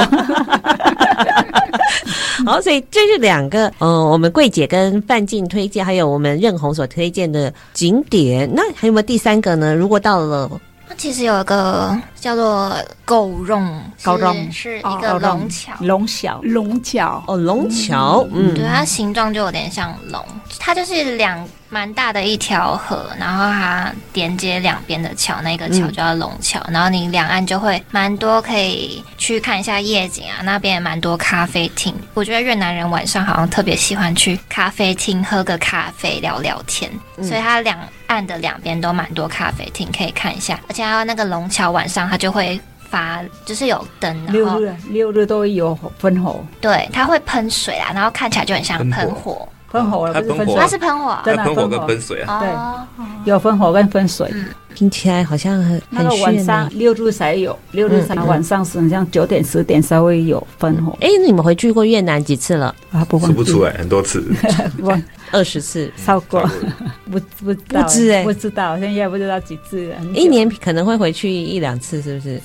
[2.44, 8.50] 好，所以这是两个，嗯、我们桂姐跟范静推荐，还有我们任红所推荐的景点。
[8.54, 9.74] 那还有没有第三个呢？
[9.74, 10.50] 如果到了。
[10.88, 20.20] 那其实有一个叫做狗茸，狗茸是一个龙桥，龙桥，龙桥哦，龙桥，嗯，对，它形状就有点像龙，
[20.58, 21.48] 它就是两。
[21.68, 26.60] 蛮大的一条河，然后它连接两边的桥，那个桥叫龙桥。
[26.68, 31.92] 嗯、然后你两岸就会蛮多可以去看一下夜景啊，那边也蛮多咖啡厅。
[32.14, 40.60] 我觉得越南人晚上好像特别喜欢去咖啡厅喝个咖啡聊聊天，嗯、所以它两岸的两边都蛮多咖啡厅可以看一下。
[40.68, 49.48] 而且还有那个龙桥晚上它就会发，就是有灯，然六日六日都有喷火，对，它会喷水啊，然后看起来就很像喷火。
[49.76, 54.32] 喷火了，不是喷水，它是喷火，真的喷火跟喷水啊，对，有喷火跟喷水，
[54.74, 60.96] 听起来好像很那个晚上六日才有，六日才晚上是像九点十点稍微有喷火。
[61.00, 62.74] 哎，你们回去过越南几次了？
[62.90, 64.24] 啊，不数不出来，很多次，
[65.32, 66.40] 二十次，超过，
[67.10, 69.96] 不不不知哎，不知道，现在不知道几次了。
[70.14, 72.40] 一年可能会回去一两次，是不是？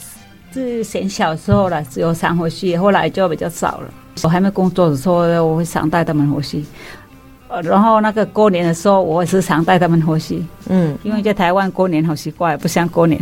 [0.53, 3.93] 是嫌小时候了，只有常回去，后来就比较少了。
[4.23, 5.15] 我还没工作的时候，
[5.45, 6.65] 我会常带他们回去。
[7.63, 10.43] 然后那个过年的时候，我时常带他们回去。
[10.69, 13.19] 嗯，因为在台湾过年好奇怪，不像过年。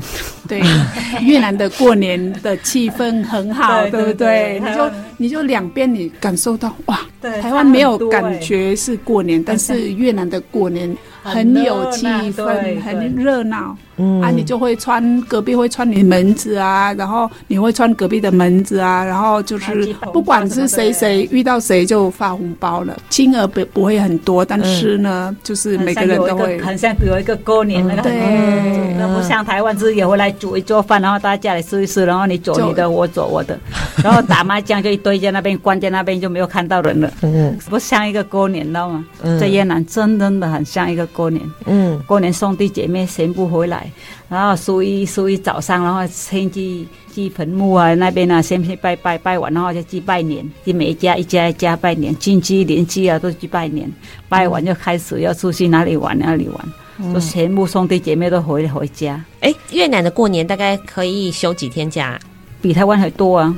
[0.47, 0.61] 对，
[1.21, 4.59] 越南的过年的气氛很好，对不对？
[4.59, 7.01] 他就你就两边你感受到哇，
[7.41, 13.75] 台湾没有感觉是过年，但是越南的过年很有气氛，很热闹。
[13.97, 14.21] 嗯。
[14.21, 33.59] 啊，你就会穿隔壁会穿你门子啊，然后你会穿隔壁的门子啊，然后就是不管是谁谁遇到谁就发红包了，金额不不会很多，但是呢，就是每个人都会很像有一个过年那个，对，那不像台湾自己也会来煮一桌饭，然后大家来吃一吃，然后你走你的，我走我的，
[34.01, 39.05] 然后打麻将就一堆在那边，关在那边就没有看到人了，嗯，不像一个过年，知道吗？
[39.39, 43.89] 在越南真真的很像一个过年，嗯，过年兄弟姐妹全部回来。
[44.27, 53.91] 然后初一初一早上，然后先去去坟墓啊那边啊，先去拜拜拜完，然后就去拜年，去每一家一家一家拜年，亲戚邻居啊都去拜年，
[54.27, 59.19] 拜完就开始要出去哪里玩哪里玩，嗯、就全部兄弟姐妹都回回家。
[59.39, 62.19] 哎，越南的过年大概可以休几天假？
[62.61, 63.55] 比台湾还多啊，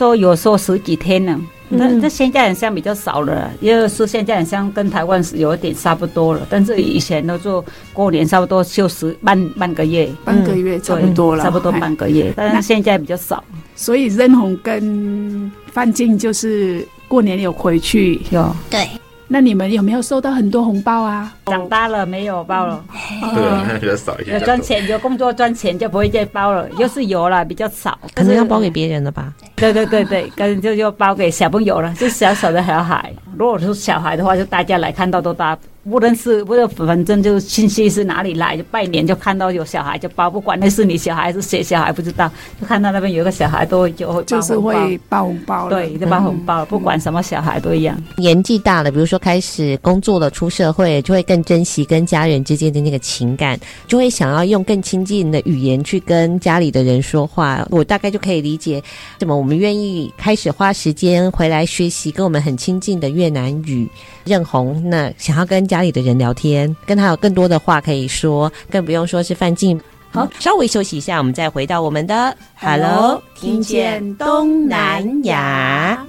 [0.00, 1.38] 都有时候十几天呢。
[1.68, 6.40] 那那现在好像比较少了，因为是现在好像跟台湾是有一点差不多了。
[6.48, 12.32] 但是以前都做过年差不多就十半半个月，半个月差不多了，差不多半个月。
[12.34, 13.44] 但是现在比较少，
[13.76, 18.88] 所以任红跟范静就是过年有回去有对。
[19.32, 21.32] 那你们有没有收到很多红包啊？
[21.46, 22.84] 长大了没有包了，
[23.32, 24.32] 对，比较少一些。
[24.32, 26.68] 有赚钱，有工作赚钱就不会再包了。
[26.78, 29.32] 又是有了，比较少，可能要包给别人了吧？
[29.54, 33.14] 对对对对，可能就就包给小朋友了，就小小的小孩。
[33.38, 35.56] 如果是小孩的话，就大家来看到都大。
[35.82, 47.96] 不认识，不是，反正就亲戚是哪里来，就拜年就看到有小孩就包，不管那是你小孩还是谁小孩不知道，就看到那边有个小孩都就会就是会包红包，对，就包红包，嗯、不管什么小孩都一样。
[48.18, 53.58] 年纪大了，比如说开始工作了，出社会，就会更珍惜跟家人之间的那个情感，
[53.88, 57.66] 就会想要用更亲近的语言去跟家里的人说话。
[57.70, 58.82] 我大概就可以理解，
[59.18, 63.88] 怎么我们愿意开始花时间回来学习跟我们很亲近的越南语。
[64.26, 69.80] 任红那想要跟家里的人聊天，跟他有更多的话可以说，更不用说是范进。
[70.10, 76.04] 好，稍微休息一下，我们再回到我们的 Hello，听见东南亚。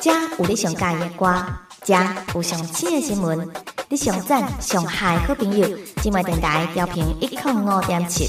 [0.00, 1.65] 家有你想听的歌。
[1.86, 1.94] 这
[2.34, 3.48] 有上新的新闻，
[3.88, 5.68] 你上赞上嗨好朋友，
[6.02, 8.26] 今晚电台调频一点五点七。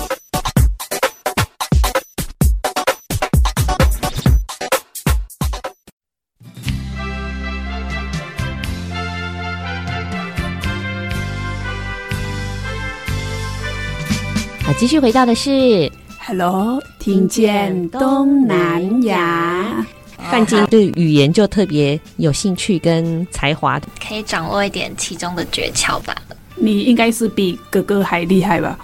[14.63, 15.91] 好，继续回到的是
[16.27, 19.83] ，Hello，听见东南亚。
[20.29, 26.15] 范金对语言就特别有兴趣跟才华，可以掌握一点其中的诀窍吧。
[26.55, 28.77] 你应该是比哥哥还厉害吧？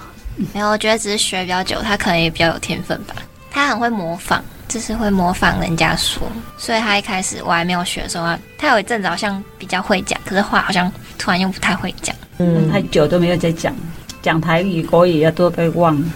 [0.53, 3.15] 没有，我觉得只是学比较久，他可能也比较有天分吧。
[3.51, 6.21] 他很会模仿，就是会模仿人家说，
[6.57, 12.15] 所以他一开始我还没有学的时候，他有一阵子好像比较会讲，可是话好像突然又不太会讲。
[12.39, 13.75] 嗯，太久都没有在讲，
[14.23, 16.07] 讲台语、国语也都被忘了。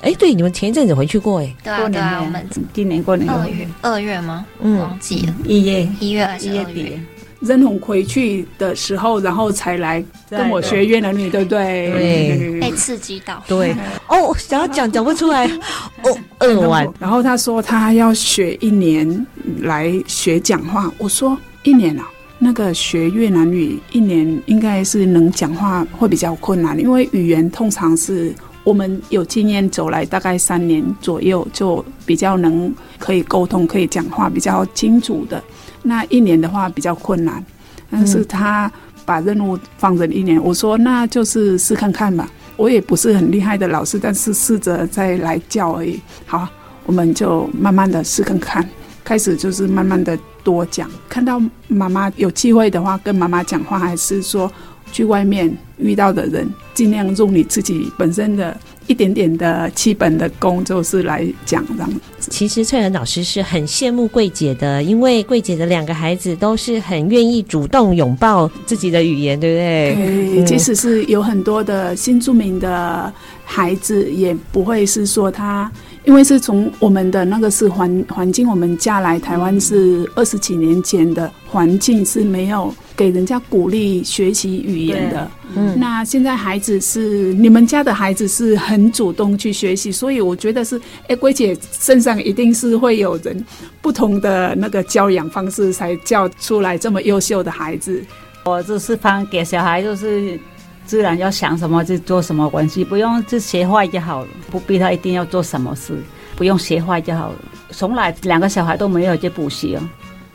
[0.00, 4.46] 哎，对，你们前一阵子回去过哎，对啊，对啊，我们今年过年二月二月吗？
[4.60, 7.00] 嗯，忘记了，一月一月还是一月底？
[7.40, 11.90] 任红回去的时候，然后才来跟我学越南语，对不对？
[11.92, 13.40] 对，被刺激到。
[13.46, 13.72] 对，
[14.08, 15.46] 哦，想要讲讲不出来，
[16.02, 16.88] 哦，二万。
[16.98, 19.26] 然后他说他要学一年
[19.60, 22.08] 来学讲话，我说一年啊，
[22.40, 28.34] 那个学越南语一年应该是能讲话会比较困难，因为语言通常是。
[28.68, 35.42] 我们有经验走来大概三年左右，就比较能可以沟通，可以讲话比较清楚的。
[35.84, 37.42] 那一年的话比较困难，
[37.90, 38.70] 但是他
[39.06, 42.30] 把任务放成一年，我说那就是试看看吧。
[42.58, 45.98] 我也不是很厉害的老师，但是试着再来教而已。
[46.26, 46.46] 好，
[46.84, 48.68] 我们就慢慢的试看看。
[49.02, 54.52] 开始就是慢慢的多讲，看到妈妈有机会的话，跟妈妈讲话，还是说。
[54.90, 56.48] 去外面遇到的人，
[56.78, 58.56] 尽量用你自己本身的
[58.86, 61.92] 一点点的基本的功，就是来讲这样。
[62.20, 70.36] 其实翠兰老师是很羡慕桂姐的，因为桂姐的两个孩子都是很愿意主动拥抱自己的语言，对不对？
[70.36, 73.12] 对，即使是有很多的新著名的
[73.44, 75.68] 孩子，也不会是说他。
[76.08, 85.30] 因为是从我们的那个是环环境，我们嫁来台湾是二十几年前的环境是没有给人家鼓励学习语言的。
[85.54, 93.44] 嗯，那现在孩子是你们家的孩子是很主动去学习，所以我觉得是哎，桂姐身上一定是会有人
[93.82, 98.02] 不同的那个教养方式，才教出来这么优秀的孩子。
[98.46, 100.40] 我就是帮给小孩就是。
[100.88, 106.02] 自然要想什么就做什么关系，不用就学坏就好了，不逼他一定要做什么事，
[106.34, 107.34] 不用学坏就好了。
[107.70, 109.80] 从来两个小孩都没有去补习哦，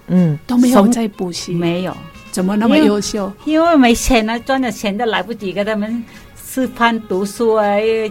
[0.08, 1.98] 嗯，都没有在补习，没有，
[2.30, 3.34] 怎么那么优秀？
[3.46, 6.04] 因为没钱啊，赚的钱都来不及给他们
[6.36, 7.66] 吃饭读书啊，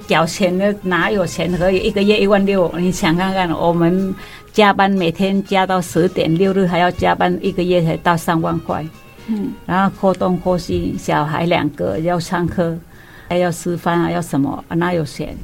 [0.08, 2.68] 缴钱的哪有钱可以一个月一万六？
[2.76, 4.12] 你想看看，我们
[4.52, 8.84] 加班每天加到十点，六日还要加班，一个月才到三万块。
[9.66, 12.76] 然后扩东扩西，小孩两个要上课，
[13.28, 14.74] 还要吃饭啊，要什么啊？
[14.74, 15.36] 哪有钱？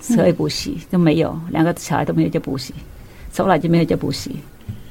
[0.00, 2.72] 所以补习都没有，两个小孩都没有去补习，
[3.32, 4.36] 从来就没有去补习。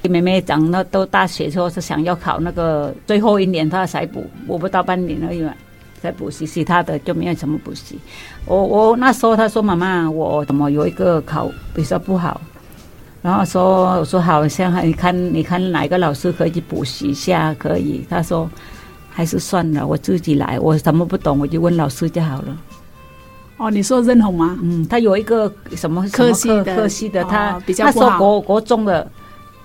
[0.04, 5.54] 妹妹长到都大学之后是想要考那个最后一年，她才补，补不到半年而已嘛，
[6.02, 8.00] 才补习，其他的就没有什么补习。
[8.45, 12.39] 我我那时候她说妈妈，我怎么有一个考比较不好？
[13.22, 17.53] 然后说，我说好像你看，你看哪个老师可以补习一下？
[17.59, 18.05] 可以。
[18.09, 18.49] 他说，
[19.09, 20.57] 还是算了，我自己来。
[20.59, 22.57] 我什么不懂，我就问老师就好了。
[23.57, 24.57] 哦，你说认同吗？
[24.63, 27.88] 嗯，他有一个什么科系的，科系的，他、哦、比较。
[27.88, 29.05] 他说国国中的，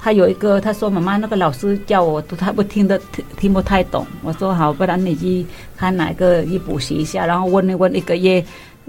[0.01, 4.05] 他有一个，他说妈妈那个老师叫我，他不听得听听不太懂。
[4.25, 5.47] 我说好，不然你去
[5.77, 8.45] 看哪个去补习一下，然后问一问一个月。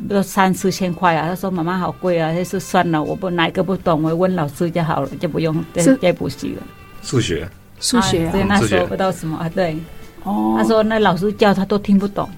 [0.10, 1.28] 都三四千块啊！
[1.30, 6.64] 他说：“妈妈好贵啊！”还是算了，我不哪个不懂，我问老师就好了，就不用再再补习了。
[7.02, 7.48] 数学，
[7.80, 9.50] 数学、啊，对、啊，那时候不知道什么啊？
[9.50, 9.78] 对，
[10.24, 12.30] 哦，他说那老师教他都听不懂。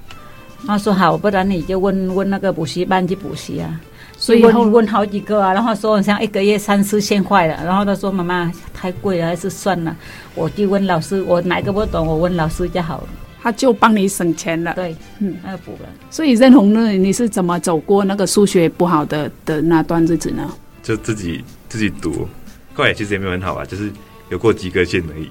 [0.66, 3.80] 他说好，不然你就问问那个补习班去补习啊。
[4.20, 7.64] 所以问问好几个啊，然后说好像一个月三四千块了。
[7.64, 9.95] 然后他说：“妈妈太贵了，还是算了。”
[10.34, 13.08] 我就问老师，我哪个不懂，我问老师就好了。
[13.48, 15.88] 他就帮你省钱了，对，嗯，那补了。
[16.12, 20.54] 所以任红呢，你是怎么走过那个数学不好的的那段日子呢？
[20.84, 22.28] 就自己自己读，
[22.74, 23.89] 后来其实也没有很好吧，就是
[24.30, 25.30] 有过及格线而已。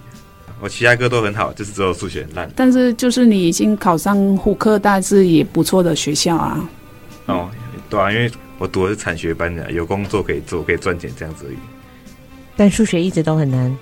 [0.62, 2.50] 我其他科都很好，就是只有数学很烂。
[2.56, 6.66] 但是就是你已经考上虎科大是也不错的学校啊。
[7.26, 7.50] 哦，
[7.90, 11.56] 对啊，因为我读的是产学班的，有工作可以做，可以赚钱这样子而已。
[12.56, 13.76] 但数学一直都很难，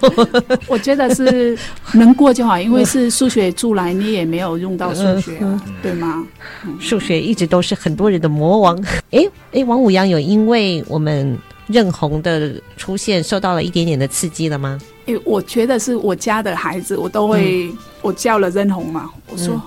[0.00, 0.40] 我
[0.82, 1.56] 觉得是
[1.94, 6.26] 能过就好，因为是数学出来，你也没有用到数学，啊，对吗？
[6.78, 8.78] 数学一直都是很多人的魔王。
[9.12, 14.78] 哎哎，王武阳有因为我们任红的出现受到了一点点的刺激了吗？
[15.06, 19.62] 诶我觉得是我家的孩子，我都会，嗯、我叫了任红嘛，我说、嗯、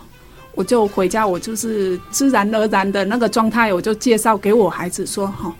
[0.53, 5.53] 我就回家，我就是自然而然的那个状态，我就介绍给我孩子说，哈，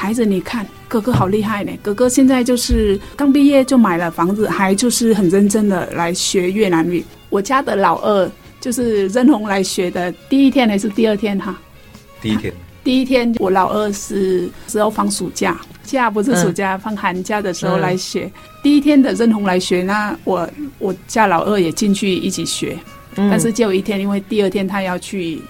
[0.00, 7.04] 孩子你看哥哥好厉害呢，哥哥现在就是刚毕业就买了房子，还就是很认真的来学越南语。
[7.30, 8.30] 我家的老二
[8.60, 11.58] 就是任红来学的第一天还是第二天哈？
[12.22, 12.54] 第一天。
[12.84, 15.60] 第一天我老二是时候放暑假。
[15.82, 18.26] 假不是暑假，嗯、放寒假的时候来学。
[18.26, 18.32] 嗯、
[18.62, 22.78] 第一天的任红来学，那我我家老二也进去一起学，
[23.16, 25.40] 嗯、但是就一天，因为第二天他要去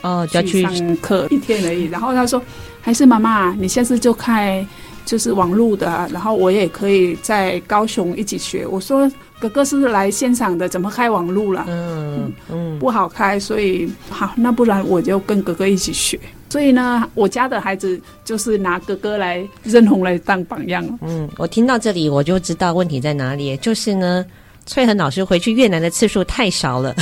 [0.00, 1.84] 哦，要去上课一天而已。
[1.86, 2.40] 然后他说
[2.88, 4.66] ：“还是妈妈，你下次就开
[5.04, 9.06] 就是网路的，然后我也可以在高雄一起学。”我说
[9.38, 11.66] ：“哥哥是来现场的，怎么开网路了？
[11.68, 16.18] 嗯嗯，嗯不好开，所以好，那不然我就跟哥哥一起学。”
[16.48, 20.82] 所以呢，我家的孩子就是拿哥哥来任红来当榜样。
[21.02, 24.24] 嗯，我听到这里我就知道问题在哪里，就是呢，
[24.68, 26.94] 萃恒老师回去越南的次数太少了，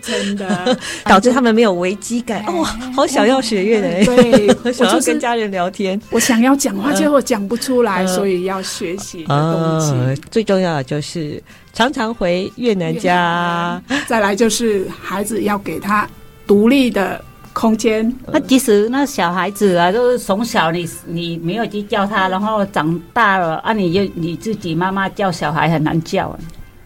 [0.00, 2.42] 真的 导致他们没有危机感。
[2.46, 2.64] 哦，
[2.96, 10.22] 好想要学越南，对， 我想要跟家人聊天，我想要讲话，结果讲不出来，所以要学习的东西。
[10.30, 11.42] 最重要的就是
[11.74, 16.08] 常常回越南家，再来就是孩子要给他
[16.46, 17.22] 独立的。
[17.58, 26.38] 空间，那其实那小孩子啊，都是从小你你没有去教他，然后长大了啊，你就你自己妈妈教小孩很难教啊，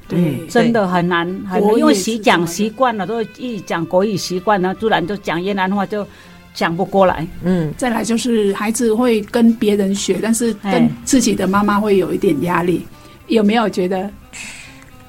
[0.08, 6.06] 对，真的很难，很难，因为习讲习惯了，都一讲国语习惯了，突然就讲越南话就
[6.54, 7.26] 讲不过来。
[7.44, 12.86] 嗯，再来就是孩子会跟别人学，但是跟自己的妈妈会有一点压力，
[13.26, 14.10] 有没有觉得？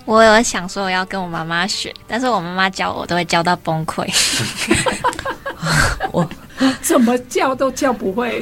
[0.04, 4.06] 我有想说我要跟我妈妈学，但是我妈妈教我都会教到崩溃。
[6.12, 6.28] 我
[6.82, 8.40] 怎么叫都叫不会。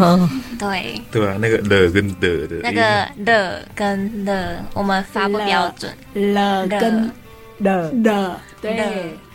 [0.60, 2.82] 对对啊，那个了跟的的，那个
[3.26, 5.92] 了跟了，我们发不标准。
[6.34, 7.12] 了跟
[7.60, 8.76] 了了，对，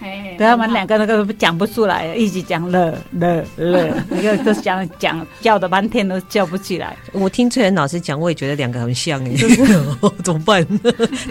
[0.01, 6.97] 对他们两个那个讲不出来，一直讲了了了， 那个都讲讲叫的半天都叫不起来。
[7.13, 9.35] 我听萃恒老师讲，我也觉得两个很像哎，
[10.25, 10.67] 怎么办？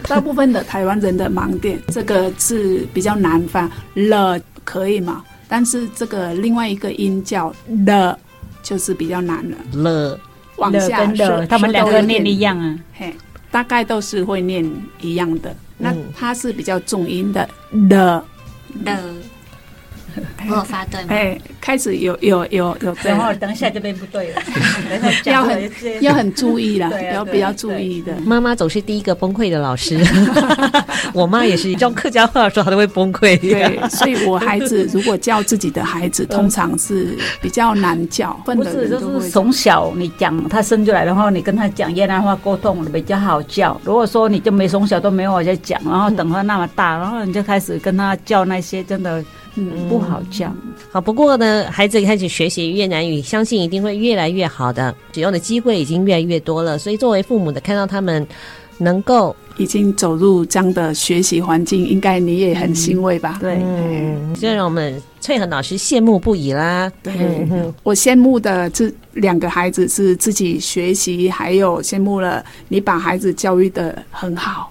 [0.07, 5.23] 大部分的台湾人的盲点，这个是比较难发，了可以吗？
[5.47, 7.53] 但是这个另外一个音叫
[7.85, 8.17] 的，
[8.63, 9.57] 就是比较难了。
[9.73, 10.19] 了，
[10.57, 13.13] 往下的，他们两个念一样啊，嘿，
[13.51, 14.69] 大概都是会念
[15.01, 15.55] 一样的。
[15.77, 17.47] 那它是比较重音的
[17.89, 18.25] 了，
[18.83, 18.99] 了。
[20.49, 21.07] 我发对吗？
[21.09, 24.41] 哎，开始有有有有，然后等一下这边不对了，
[25.25, 28.13] 要很要很注意了，要比较注意的。
[28.25, 29.99] 妈妈总是第一个崩溃的老师，
[31.13, 33.39] 我妈也是用客家话说，她都会崩溃。
[33.39, 38.39] 对，所以我孩子如果教自己的孩子，通常是比较难教。
[38.45, 43.79] 不是，就是从小你讲他生出来，然后你跟他讲越南话沟通比较好教。
[43.83, 49.23] 如果说你就没从小都没有在讲，然后等他那么大，然后你就开始跟他教那些，真的。
[49.55, 50.55] 嗯，不好讲。
[50.91, 54.93] 好，不过呢，孩子开始学习越南语，相信一定会越来越好的。
[55.13, 58.25] 使用的机会已经越来越多了，所以作为父母的，看到他们
[58.77, 63.39] 能够已经走入这样的学习环境，应该你也很欣慰吧？
[63.39, 66.91] 嗯、对，嗯，这让我们翠恒老师羡慕不已啦。
[67.01, 67.13] 对，
[67.49, 74.69] 嗯、我羡慕的这两个孩子是自己学习，还有羡慕了你把孩子教育的很好。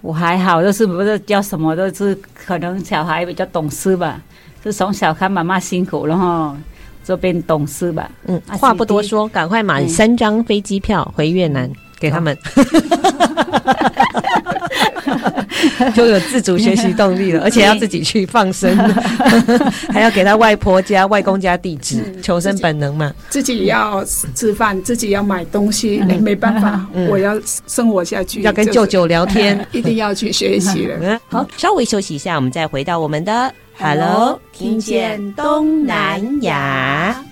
[0.00, 4.20] 我还好，就是不是叫什么都是可能小孩比较懂事吧，
[4.64, 6.56] 就从小看妈妈辛苦，然后
[7.04, 8.10] 就变懂事吧。
[8.26, 11.70] 嗯，话不多说，赶快买三张飞机票回越南。
[12.00, 12.34] 给他们，
[15.94, 18.76] 就有自主学习动力了，而且要自己去放生，
[19.92, 23.12] 还要给他外婆家、外公家地址，求生本能嘛。
[23.28, 24.04] 自己要
[24.34, 31.20] 吃饭，自己要买东西，没办法，我要生活下去，要跟舅舅聊天， 一定要去学习了。
[31.28, 37.29] 好，稍微休息一下，我们再回到我们的 Hello，听见东南亚。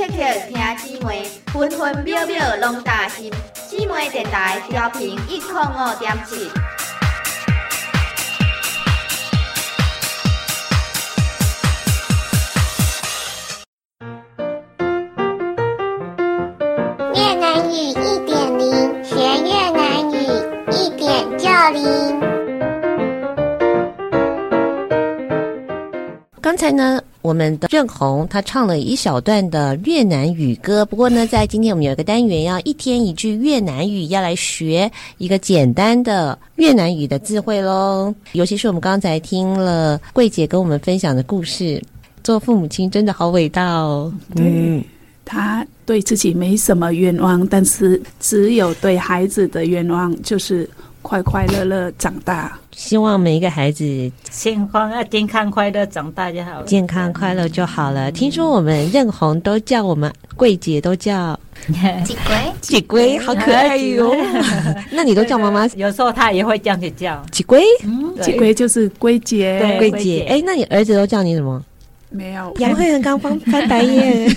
[0.00, 0.18] 听
[0.76, 3.30] 姊妹分分秒秒拢担心，
[3.68, 6.50] 姊妹电台调频一零五点七。
[17.14, 20.16] 越南语一点零，学越南语
[20.72, 22.20] 一点就灵。
[26.40, 26.99] 刚才呢？
[27.22, 30.84] 我们的任红他唱了一小段的越南语歌。
[30.86, 38.14] 不过呢，在今天我们有一个单元，要一天一句越南语，要来学一个简单的越南语的字汇喽。
[38.32, 41.82] 尤其是我们刚才听了桂姐跟我们分享的故事，
[42.24, 44.12] 做父母亲真的好伟大哦。
[44.34, 44.84] 对，
[45.24, 50.68] 他对自己没什么愿望，但是只有对孩子的愿望就是。
[51.02, 53.84] 快快乐乐长大，希望每一个孩子
[54.30, 56.64] 健康啊，健康快乐长大就好了。
[56.64, 58.10] 健康快乐就好了。
[58.12, 61.38] 听说我们任红都叫我们桂姐都叫
[62.04, 64.14] 几龟，几龟好可爱哟。
[64.92, 65.66] 那你都叫妈妈？
[65.74, 67.62] 有时候他也会这样子叫几龟，
[68.22, 70.26] 几龟就是龟姐，龟姐。
[70.28, 71.62] 哎，那你儿子都叫你什么？
[72.12, 74.28] 没有，杨慧很刚翻翻白眼。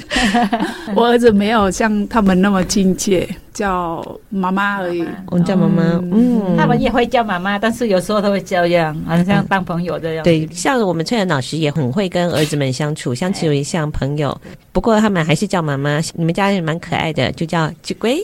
[0.96, 5.04] 我儿子没有像他们那么亲切，叫妈妈而已。
[5.32, 10.24] 我们叫妈妈，嗯，他们也会叫妈妈，但是有时候都会这样，好像当朋友这样。
[10.24, 14.40] 对，像我们翠兰老师也很会跟儿子们相处，相处为像朋友。
[14.72, 16.00] 不过他们还是叫妈妈。
[16.14, 18.24] 你们家也蛮可爱的，就叫吉龟。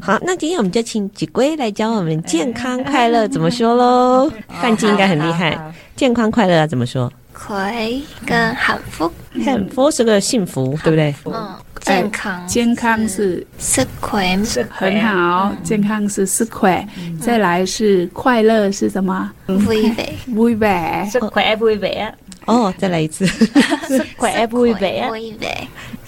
[0.00, 4.28] 好，那今天我们就请吉龟来教我们健康快乐怎么说喽。
[4.60, 5.56] 范进应该很厉害，
[5.94, 7.12] 健康快乐要怎么说？
[7.38, 9.12] 葵跟幸福，
[9.42, 11.14] 幸福是个幸福，对不对？
[11.24, 14.36] 嗯，健康，健康是是葵，
[14.68, 16.84] 很好，健康是是葵。
[17.20, 22.12] 再来是快乐是什么？vui vẻ，vui vẻ， 是葵 vui vẻ。
[22.46, 23.24] 哦，再来一次，
[23.86, 25.08] 是葵 vui vẻ，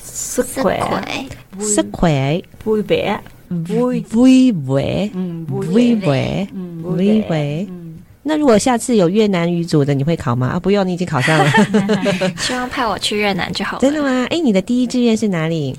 [0.02, 0.80] 是葵，
[1.60, 7.68] 是葵，vui vẻ，vui vui vẻ，嗯，vui vẻ，嗯，vui vẻ。
[8.22, 10.48] 那如果下次有越南语组的，你会考吗？
[10.48, 11.50] 啊，不用，你已经考上了。
[12.36, 13.80] 希望派我去越南就好了。
[13.80, 14.26] 真的吗？
[14.30, 15.74] 哎，你的第一志愿是哪里？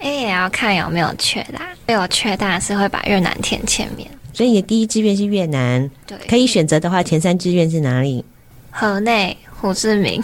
[0.00, 1.94] 哎，也要看有没有缺大。
[1.94, 4.10] 有缺大是会把越南填前面。
[4.32, 5.88] 所以你的第一志愿是越南。
[6.06, 6.18] 对。
[6.28, 8.24] 可以选择的话，前三志愿是哪里？
[8.70, 10.20] 河内、胡志明。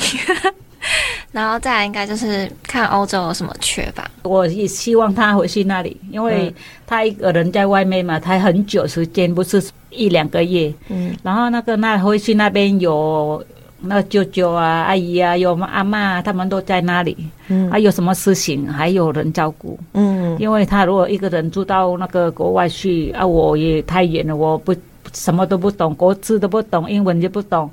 [1.32, 4.10] 然后再来应该就是看欧洲有什么缺吧。
[4.22, 6.52] 我也希望他回去那里，因为
[6.86, 10.72] 他一个人在外面嘛，他很久时间，不是一两个月。
[10.88, 11.14] 嗯。
[11.22, 13.44] 然后那个那回去那边有
[13.80, 17.16] 那舅舅啊、阿姨啊、有阿妈，他们都在那里。
[17.48, 17.70] 嗯。
[17.70, 19.78] 还有什么事情还有人照顾。
[19.92, 20.36] 嗯。
[20.40, 24.74] 因为他如果一个人住到那个国外去啊，我也太远了，我不
[25.12, 27.70] 什么都不懂，国字都不懂，英文也不懂。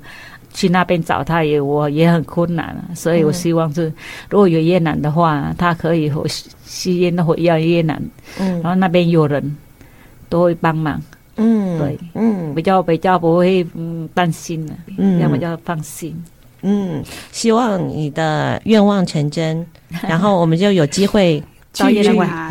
[0.58, 3.84] 去那边找他也我也很困难，所以我希望是
[4.28, 6.26] 如果有越南的话，他可以回
[6.64, 8.02] 吸烟的回要越南，
[8.40, 9.56] 嗯，然后那边有人
[10.28, 11.00] 都会帮忙，
[11.36, 16.12] 嗯，对，嗯，比较比较不会嗯担心了，嗯，要比较放心，
[16.62, 19.64] 嗯，希望你的愿望成真，
[20.02, 21.40] 然后我们就有机会。
[21.72, 22.48] 去越南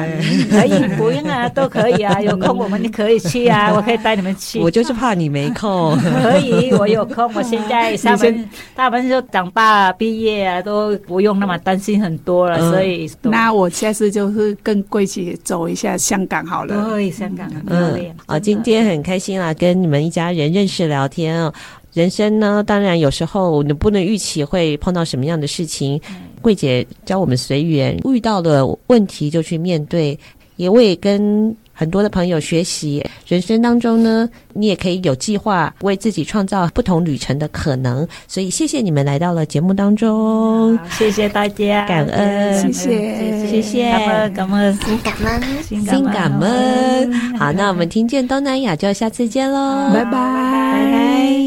[0.49, 4.59] 可以，不用 啊， 都可以啊，有空我们就可以去啊， 我可以带你们去。
[4.59, 5.97] 我就是怕你没空。
[5.97, 7.29] 可以，我有空。
[7.33, 13.09] 我现在他们他们就长大毕业啊，都不用那么担心很多了，所以。
[13.23, 16.89] 那我下次就是跟桂姐走一下香港好了。
[16.91, 18.15] 对，香港很漂亮。
[18.27, 21.53] 啊，今天很开心啊，跟你们一家人认识聊天啊。
[21.93, 25.99] 人生呢，当然有时候你不能预期会碰到什么样的事情。
[26.41, 30.17] 桂姐教我们随缘，遇到了问题就去面对。
[30.57, 38.07] 也为跟很多的朋友学习，人生当中呢，你也可以有计划，为自己创造不同旅程的可能。
[38.27, 47.13] 所以谢谢你们来到了节目当中，谢谢大家，感恩，谢谢，谢谢，感恩，感恩，感恩，心感恩。
[47.37, 51.46] 好，那我们听见东南亚，就下次见喽，拜拜，拜拜。